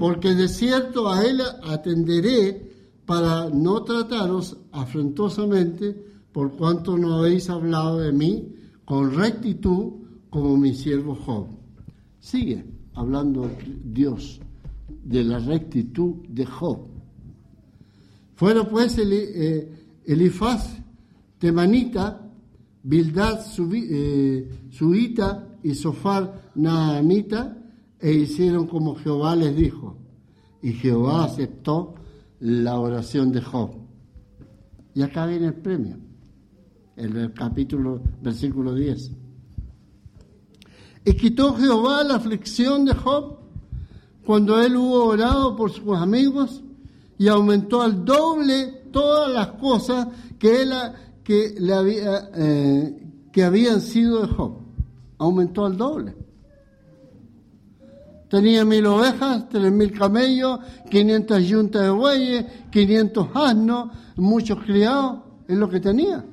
porque 0.00 0.34
de 0.34 0.48
cierto 0.48 1.08
a 1.08 1.24
él 1.24 1.40
atenderé 1.64 2.70
para 3.06 3.48
no 3.48 3.84
trataros 3.84 4.56
afrentosamente 4.72 5.94
por 6.32 6.56
cuanto 6.56 6.96
no 6.96 7.18
habéis 7.18 7.48
hablado 7.50 7.98
de 7.98 8.10
mí 8.10 8.48
con 8.84 9.14
rectitud 9.14 9.92
como 10.30 10.56
mi 10.56 10.74
siervo 10.74 11.14
Job. 11.14 11.46
Sigue 12.18 12.64
hablando 12.94 13.48
Dios 13.84 14.40
de 15.04 15.22
la 15.22 15.38
rectitud 15.38 16.14
de 16.28 16.46
Job. 16.46 16.91
Fueron 18.42 18.66
pues 18.66 18.98
eh, 18.98 19.70
Elifaz, 20.04 20.76
Temanita, 21.38 22.28
Bildad, 22.82 23.38
eh, 23.72 24.66
Suita 24.68 25.58
y 25.62 25.76
Sofar, 25.76 26.50
Naamita, 26.56 27.56
e 28.00 28.10
hicieron 28.10 28.66
como 28.66 28.96
Jehová 28.96 29.36
les 29.36 29.54
dijo. 29.54 29.96
Y 30.60 30.72
Jehová 30.72 31.26
aceptó 31.26 31.94
la 32.40 32.80
oración 32.80 33.30
de 33.30 33.42
Job. 33.42 33.76
Y 34.92 35.02
acá 35.02 35.24
viene 35.26 35.46
el 35.46 35.54
premio, 35.54 35.98
el 36.96 37.32
capítulo, 37.34 38.02
versículo 38.20 38.74
10. 38.74 39.12
Y 41.04 41.12
quitó 41.12 41.54
Jehová 41.54 42.02
la 42.02 42.16
aflicción 42.16 42.86
de 42.86 42.94
Job 42.94 43.38
cuando 44.26 44.60
él 44.60 44.74
hubo 44.74 45.04
orado 45.04 45.54
por 45.54 45.70
sus 45.70 45.96
amigos 45.96 46.64
y 47.22 47.28
aumentó 47.28 47.82
al 47.82 48.04
doble 48.04 48.82
todas 48.90 49.30
las 49.30 49.46
cosas 49.52 50.08
que, 50.40 50.66
que, 51.22 51.54
había, 51.72 52.30
eh, 52.34 53.00
que 53.30 53.44
habían 53.44 53.80
sido 53.80 54.22
de 54.22 54.26
Job. 54.26 54.56
Aumentó 55.18 55.64
al 55.64 55.76
doble. 55.76 56.16
Tenía 58.28 58.64
mil 58.64 58.84
ovejas, 58.86 59.48
tres 59.48 59.70
mil 59.70 59.96
camellos, 59.96 60.58
quinientas 60.90 61.44
yuntas 61.44 61.82
de 61.82 61.90
bueyes, 61.90 62.44
quinientos 62.72 63.28
asnos, 63.34 63.90
muchos 64.16 64.58
criados, 64.64 65.20
es 65.46 65.56
lo 65.56 65.68
que 65.68 65.78
tenía. 65.78 66.24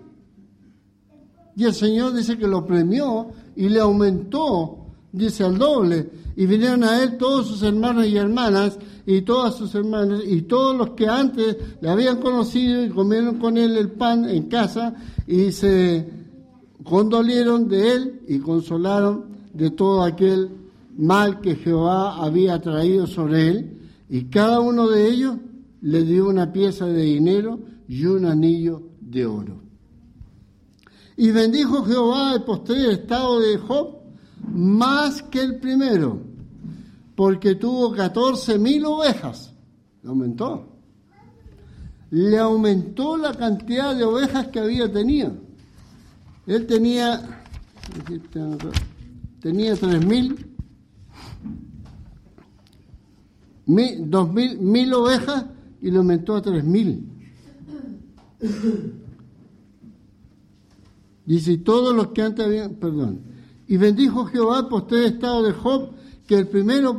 Y 1.56 1.66
el 1.66 1.74
Señor 1.76 2.14
dice 2.14 2.36
que 2.36 2.48
lo 2.48 2.66
premió 2.66 3.30
y 3.56 3.70
le 3.70 3.80
aumentó, 3.80 4.88
dice 5.12 5.44
al 5.44 5.58
doble. 5.58 6.10
Y 6.36 6.46
vinieron 6.46 6.84
a 6.84 7.04
él 7.04 7.18
todos 7.18 7.48
sus 7.48 7.64
hermanos 7.64 8.08
y 8.08 8.18
hermanas 8.18 8.78
y 9.06 9.22
todas 9.22 9.56
sus 9.56 9.74
hermanas 9.76 10.22
y 10.26 10.44
todos 10.44 10.76
los 10.76 10.92
que 10.92 11.08
antes 11.08 11.58
le 11.82 11.90
habían 11.90 12.20
conocido 12.20 12.84
y 12.84 12.90
comieron 12.90 13.40
con 13.40 13.58
él 13.58 13.76
el 13.76 13.92
pan 13.92 14.30
en 14.30 14.44
casa 14.44 14.96
y 15.28 15.52
se 15.52 16.08
condolieron 16.84 17.68
de 17.68 17.94
él 17.94 18.22
y 18.28 18.40
consolaron 18.40 19.26
de 19.54 19.72
todo 19.72 20.04
aquel 20.04 20.50
mal 20.98 21.42
que 21.42 21.56
Jehová 21.56 22.24
había 22.24 22.62
traído 22.62 23.08
sobre 23.08 23.50
él. 23.50 23.78
Y 24.10 24.26
cada 24.26 24.60
uno 24.60 24.88
de 24.88 25.08
ellos 25.08 25.36
le 25.82 26.04
dio 26.04 26.28
una 26.28 26.52
pieza 26.52 26.86
de 26.86 27.04
dinero 27.04 27.60
y 27.88 28.06
un 28.06 28.26
anillo 28.26 28.84
de 29.02 29.26
oro. 29.26 29.62
Y 31.18 31.32
bendijo 31.32 31.84
Jehová 31.84 32.34
el 32.34 32.44
posterior 32.44 32.92
estado 32.92 33.40
de 33.40 33.58
Job 33.58 33.99
más 34.52 35.22
que 35.24 35.42
el 35.42 35.60
primero, 35.60 36.22
porque 37.16 37.56
tuvo 37.56 37.92
catorce 37.94 38.58
mil 38.58 38.86
ovejas. 38.86 39.54
Le 40.04 40.10
aumentó. 40.10 40.66
Le 42.12 42.38
aumentó 42.38 43.18
la 43.18 43.34
cantidad 43.34 43.96
de 43.96 44.04
ovejas 44.04 44.48
que 44.48 44.60
había 44.60 44.92
tenido. 44.92 45.34
Él 46.48 46.66
tenía, 46.66 47.44
tenía 49.40 49.76
mil, 50.06 50.46
dos 54.10 54.34
mil, 54.34 54.94
ovejas 54.94 55.46
y 55.82 55.92
le 55.92 55.98
aumentó 55.98 56.36
a 56.36 56.42
tres 56.42 56.64
mil. 56.64 57.08
Dice, 61.26 61.52
y 61.52 61.58
todos 61.60 61.96
los 61.96 62.08
que 62.08 62.24
antes 62.24 62.44
habían, 62.44 62.74
perdón, 62.76 63.22
y 63.70 63.78
bendijo 63.78 64.26
Jehová 64.26 64.68
por 64.68 64.82
este 64.82 65.06
estado 65.06 65.44
de 65.44 65.54
Job, 65.54 65.92
que 66.26 66.40
el 66.40 66.48
primero, 66.48 66.98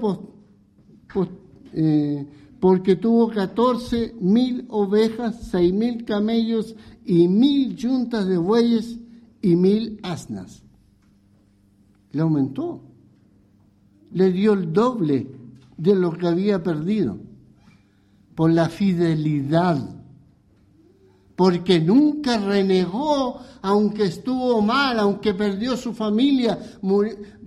eh, 1.73 2.27
porque 2.61 2.95
tuvo 2.95 3.29
catorce 3.29 4.15
mil 4.21 4.67
ovejas, 4.69 5.49
seis 5.51 5.75
mil 5.75 6.05
camellos 6.05 6.77
y 7.05 7.27
mil 7.27 7.75
yuntas 7.75 8.29
de 8.29 8.39
bueyes 8.39 9.01
y 9.43 9.57
mil 9.57 9.99
asnas. 10.05 10.63
Le 12.13 12.23
aumentó. 12.23 12.83
Le 14.13 14.31
dio 14.31 14.53
el 14.53 14.73
doble 14.73 15.27
de 15.77 15.97
lo 15.97 16.13
que 16.13 16.29
había 16.29 16.63
perdido 16.63 17.19
por 18.37 18.53
la 18.53 18.69
fidelidad 18.69 20.00
porque 21.41 21.81
nunca 21.81 22.37
renegó, 22.37 23.41
aunque 23.63 24.05
estuvo 24.05 24.61
mal, 24.61 24.99
aunque 24.99 25.33
perdió 25.33 25.75
su 25.75 25.95
familia, 25.95 26.59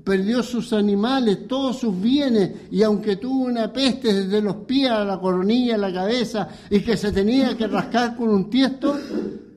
perdió 0.04 0.42
sus 0.42 0.74
animales, 0.74 1.48
todos 1.48 1.78
sus 1.78 2.02
bienes, 2.02 2.72
y 2.72 2.82
aunque 2.82 3.18
tuvo 3.18 3.44
una 3.46 3.72
peste 3.72 4.12
desde 4.12 4.42
los 4.42 4.56
pies 4.66 4.90
a 4.90 5.06
la 5.06 5.20
coronilla, 5.20 5.76
a 5.76 5.78
la 5.78 5.94
cabeza, 5.94 6.50
y 6.72 6.80
que 6.80 6.98
se 6.98 7.12
tenía 7.12 7.56
que 7.56 7.68
rascar 7.68 8.16
con 8.16 8.30
un 8.30 8.50
tiesto, 8.50 9.00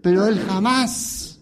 pero 0.03 0.27
él 0.27 0.39
jamás, 0.47 1.39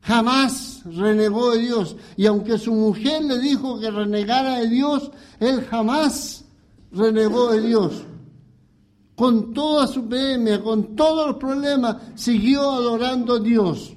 jamás 0.00 0.82
renegó 0.84 1.50
de 1.50 1.62
Dios. 1.62 1.96
Y 2.16 2.26
aunque 2.26 2.58
su 2.58 2.72
mujer 2.72 3.24
le 3.24 3.40
dijo 3.40 3.80
que 3.80 3.90
renegara 3.90 4.58
de 4.60 4.68
Dios, 4.68 5.10
él 5.40 5.66
jamás 5.68 6.44
renegó 6.92 7.50
de 7.50 7.60
Dios 7.62 8.04
con 9.20 9.52
toda 9.52 9.86
su 9.86 10.08
PM, 10.08 10.62
con 10.62 10.96
todos 10.96 11.26
los 11.26 11.36
problemas, 11.36 11.94
siguió 12.14 12.70
adorando 12.70 13.34
a 13.34 13.38
Dios. 13.38 13.94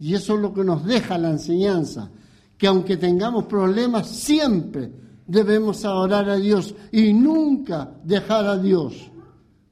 Y 0.00 0.14
eso 0.14 0.36
es 0.36 0.40
lo 0.40 0.54
que 0.54 0.64
nos 0.64 0.82
deja 0.82 1.18
la 1.18 1.28
enseñanza, 1.28 2.10
que 2.56 2.66
aunque 2.66 2.96
tengamos 2.96 3.44
problemas, 3.44 4.08
siempre 4.08 4.90
debemos 5.26 5.84
adorar 5.84 6.30
a 6.30 6.36
Dios 6.36 6.74
y 6.90 7.12
nunca 7.12 7.98
dejar 8.02 8.46
a 8.46 8.56
Dios, 8.56 8.94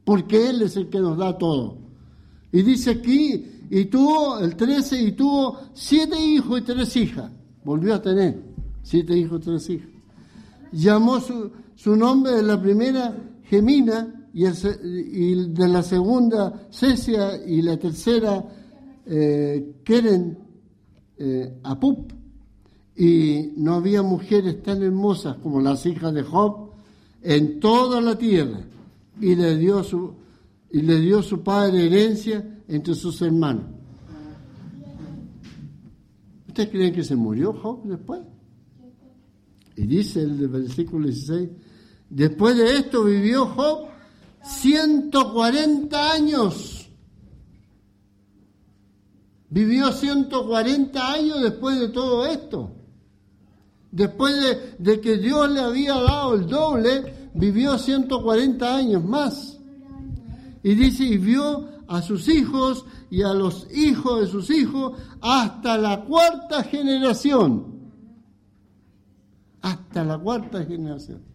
porque 0.05 0.51
Él 0.51 0.61
es 0.61 0.76
el 0.76 0.91
que 0.91 1.01
nos 1.01 1.16
da 1.16 1.39
todo. 1.39 1.78
Y 2.53 2.61
dice 2.61 2.91
aquí, 2.91 3.62
y 3.70 3.87
tuvo 3.87 4.39
el 4.41 4.55
13, 4.55 5.01
y 5.01 5.12
tuvo 5.12 5.61
siete 5.72 6.22
hijos 6.22 6.61
y 6.61 6.62
tres 6.62 6.95
hijas. 6.97 7.30
Volvió 7.64 7.95
a 7.95 8.03
tener 8.03 8.39
siete 8.82 9.16
hijos 9.16 9.41
y 9.41 9.45
tres 9.45 9.70
hijas. 9.70 9.89
Llamó 10.72 11.20
su, 11.20 11.51
su 11.74 11.97
nombre 11.97 12.32
de 12.32 12.43
la 12.43 12.61
primera 12.61 13.16
Gemina, 13.45 14.20
y, 14.35 15.35
de 15.49 15.68
la 15.68 15.82
segunda 15.82 16.66
Cecia 16.70 17.47
y 17.47 17.62
la 17.62 17.76
tercera 17.78 18.45
eh, 19.07 19.76
Keren 19.85 20.39
eh, 21.16 21.59
Apup. 21.62 22.12
Y 22.97 23.53
no 23.57 23.74
había 23.74 24.03
mujeres 24.03 24.62
tan 24.62 24.82
hermosas 24.82 25.37
como 25.37 25.61
las 25.61 25.87
hijas 25.87 26.12
de 26.14 26.22
Job 26.22 26.70
en 27.22 27.61
toda 27.61 28.01
la 28.01 28.18
tierra. 28.18 28.61
Y 29.20 29.37
le 29.37 29.57
dio 29.57 29.85
su, 29.85 30.14
y 30.70 30.82
le 30.82 31.01
dio 31.01 31.22
su 31.22 31.41
padre 31.43 31.87
herencia 31.87 32.62
entre 32.66 32.95
sus 32.95 33.22
hermanos. 33.22 33.66
¿Ustedes 36.49 36.70
creen 36.70 36.95
que 36.95 37.05
se 37.05 37.14
murió 37.14 37.53
Job 37.53 37.85
después? 37.85 38.20
Y 39.76 39.87
dice 39.87 40.22
el 40.22 40.49
versículo 40.49 41.07
16, 41.07 41.49
después 42.11 42.57
de 42.57 42.76
esto 42.76 43.05
vivió 43.05 43.47
Job 43.47 43.93
140 44.45 46.12
años. 46.12 46.88
Vivió 49.49 49.92
140 49.92 51.12
años 51.12 51.42
después 51.42 51.78
de 51.78 51.88
todo 51.88 52.26
esto. 52.26 52.72
Después 53.90 54.34
de, 54.78 55.01
que 55.01 55.18
Dios 55.18 55.49
le 55.51 55.61
había 55.61 55.95
dado 55.95 56.34
el 56.34 56.47
doble, 56.47 57.30
vivió 57.34 57.78
140 57.78 58.76
años 58.76 59.05
más. 59.05 59.59
Y 60.62 60.74
dice, 60.74 61.05
y 61.05 61.18
vio 61.18 61.68
a 61.86 62.03
sus 62.03 62.28
hijos 62.28 62.84
y 63.11 63.22
a 63.22 63.32
los 63.32 63.68
hijos 63.72 64.22
de 64.22 64.26
sus 64.26 64.51
hijos 64.51 64.99
hasta 65.20 65.78
la 65.78 66.05
cuarta 66.05 66.64
generación. 66.64 67.92
Hasta 69.62 70.05
la 70.05 70.18
cuarta 70.18 70.64
generación. 70.64 71.34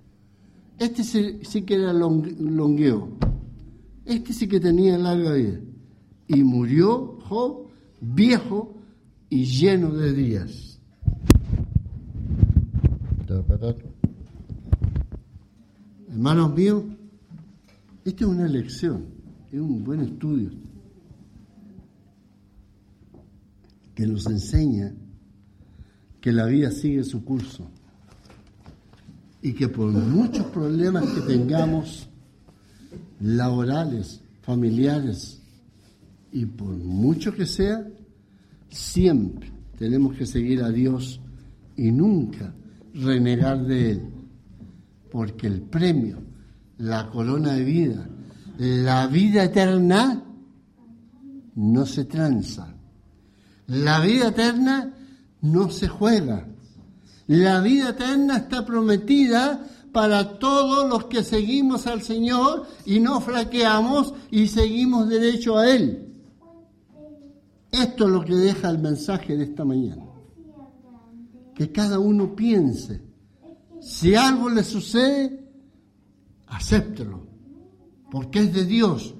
Este 0.79 1.03
sí, 1.03 1.61
que 1.63 1.75
era 1.75 1.91
longueo. 1.91 3.09
Este 4.05 4.31
sí 4.31 4.47
que 4.47 4.61
tenía 4.61 4.97
larga 4.97 5.33
vida. 5.33 5.59
Y 6.27 6.43
murió 6.43 7.19
Job 7.23 7.67
viejo 7.99 8.77
y 9.29 9.43
lleno 9.43 9.91
de 9.91 10.13
días. 10.13 10.79
Hermanos 16.07 16.55
míos, 16.55 16.83
esta 18.05 18.23
es 18.23 18.29
una 18.29 18.47
lección, 18.47 19.05
es 19.51 19.59
un 19.59 19.83
buen 19.83 20.01
estudio 20.01 20.49
que 23.93 24.07
nos 24.07 24.25
enseña 24.25 24.93
que 26.19 26.31
la 26.31 26.45
vida 26.45 26.71
sigue 26.71 27.03
su 27.03 27.23
curso 27.23 27.69
y 29.41 29.53
que 29.53 29.67
por 29.67 29.91
muchos 29.91 30.45
problemas 30.47 31.05
que 31.05 31.21
tengamos, 31.21 32.09
laborales, 33.19 34.21
familiares, 34.41 35.41
y 36.31 36.45
por 36.45 36.75
mucho 36.75 37.33
que 37.33 37.45
sea, 37.45 37.87
siempre 38.69 39.51
tenemos 39.77 40.15
que 40.15 40.25
seguir 40.25 40.61
a 40.63 40.69
Dios 40.69 41.19
y 41.75 41.91
nunca 41.91 42.53
renegar 42.93 43.65
de 43.65 43.91
Él, 43.91 44.01
porque 45.11 45.47
el 45.47 45.61
premio, 45.61 46.17
la 46.77 47.09
corona 47.09 47.53
de 47.53 47.63
vida, 47.63 48.09
la 48.57 49.07
vida 49.07 49.43
eterna, 49.43 50.23
no 51.55 51.85
se 51.85 52.05
tranza. 52.05 52.73
La 53.67 53.99
vida 53.99 54.29
eterna 54.29 54.93
no 55.41 55.69
se 55.69 55.87
juega. 55.87 56.47
La 57.29 57.61
vida 57.61 57.89
eterna 57.89 58.37
está 58.37 58.65
prometida 58.65 59.63
para 59.91 60.39
todos 60.39 60.89
los 60.89 61.05
que 61.05 61.23
seguimos 61.23 61.85
al 61.85 62.01
Señor 62.01 62.65
y 62.87 62.99
no 62.99 63.21
flaqueamos 63.21 64.15
y 64.31 64.47
seguimos 64.47 65.07
derecho 65.07 65.55
a 65.55 65.69
Él. 65.69 66.11
Esto 67.71 68.05
es 68.05 68.09
lo 68.09 68.25
que 68.25 68.33
deja 68.33 68.71
el 68.71 68.79
mensaje 68.79 69.37
de 69.37 69.43
esta 69.43 69.63
mañana. 69.63 70.07
Que 71.53 71.71
cada 71.71 71.99
uno 71.99 72.35
piense, 72.35 73.03
si 73.79 74.15
algo 74.15 74.49
le 74.49 74.63
sucede, 74.63 75.47
acéptelo. 76.47 77.27
porque 78.09 78.39
es 78.39 78.53
de 78.55 78.65
Dios. 78.65 79.13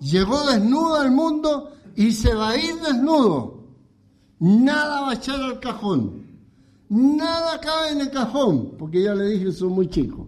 Llegó 0.00 0.46
desnudo 0.46 0.94
al 0.94 1.10
mundo 1.10 1.72
y 1.94 2.12
se 2.12 2.32
va 2.32 2.52
a 2.52 2.56
ir 2.56 2.76
desnudo. 2.76 3.68
Nada 4.38 5.02
va 5.02 5.10
a 5.10 5.14
echar 5.14 5.42
al 5.42 5.60
cajón. 5.60 6.23
Nada 6.88 7.60
cabe 7.60 7.90
en 7.92 8.00
el 8.02 8.10
cajón, 8.10 8.74
porque 8.78 9.02
ya 9.02 9.14
le 9.14 9.26
dije 9.26 9.52
son 9.52 9.72
muy 9.72 9.88
chicos. 9.88 10.26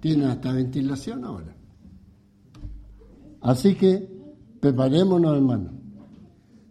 Tienen 0.00 0.28
hasta 0.28 0.52
ventilación 0.52 1.24
ahora. 1.24 1.56
Así 3.40 3.74
que 3.74 4.08
preparémonos, 4.60 5.36
hermanos. 5.36 5.72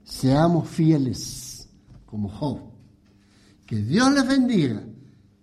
Seamos 0.03 0.67
fieles 0.67 1.69
como 2.05 2.29
Job. 2.29 2.59
Que 3.65 3.77
Dios 3.77 4.11
les 4.13 4.27
bendiga 4.27 4.83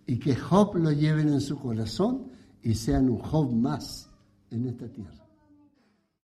y 0.06 0.18
que 0.18 0.34
Job 0.34 0.76
lo 0.76 0.90
lleven 0.90 1.28
en 1.28 1.40
su 1.40 1.58
corazón 1.58 2.30
y 2.62 2.74
sean 2.74 3.08
un 3.08 3.18
Job 3.18 3.52
más 3.52 4.08
en 4.50 4.66
esta 4.66 4.88
tierra. 4.88 5.25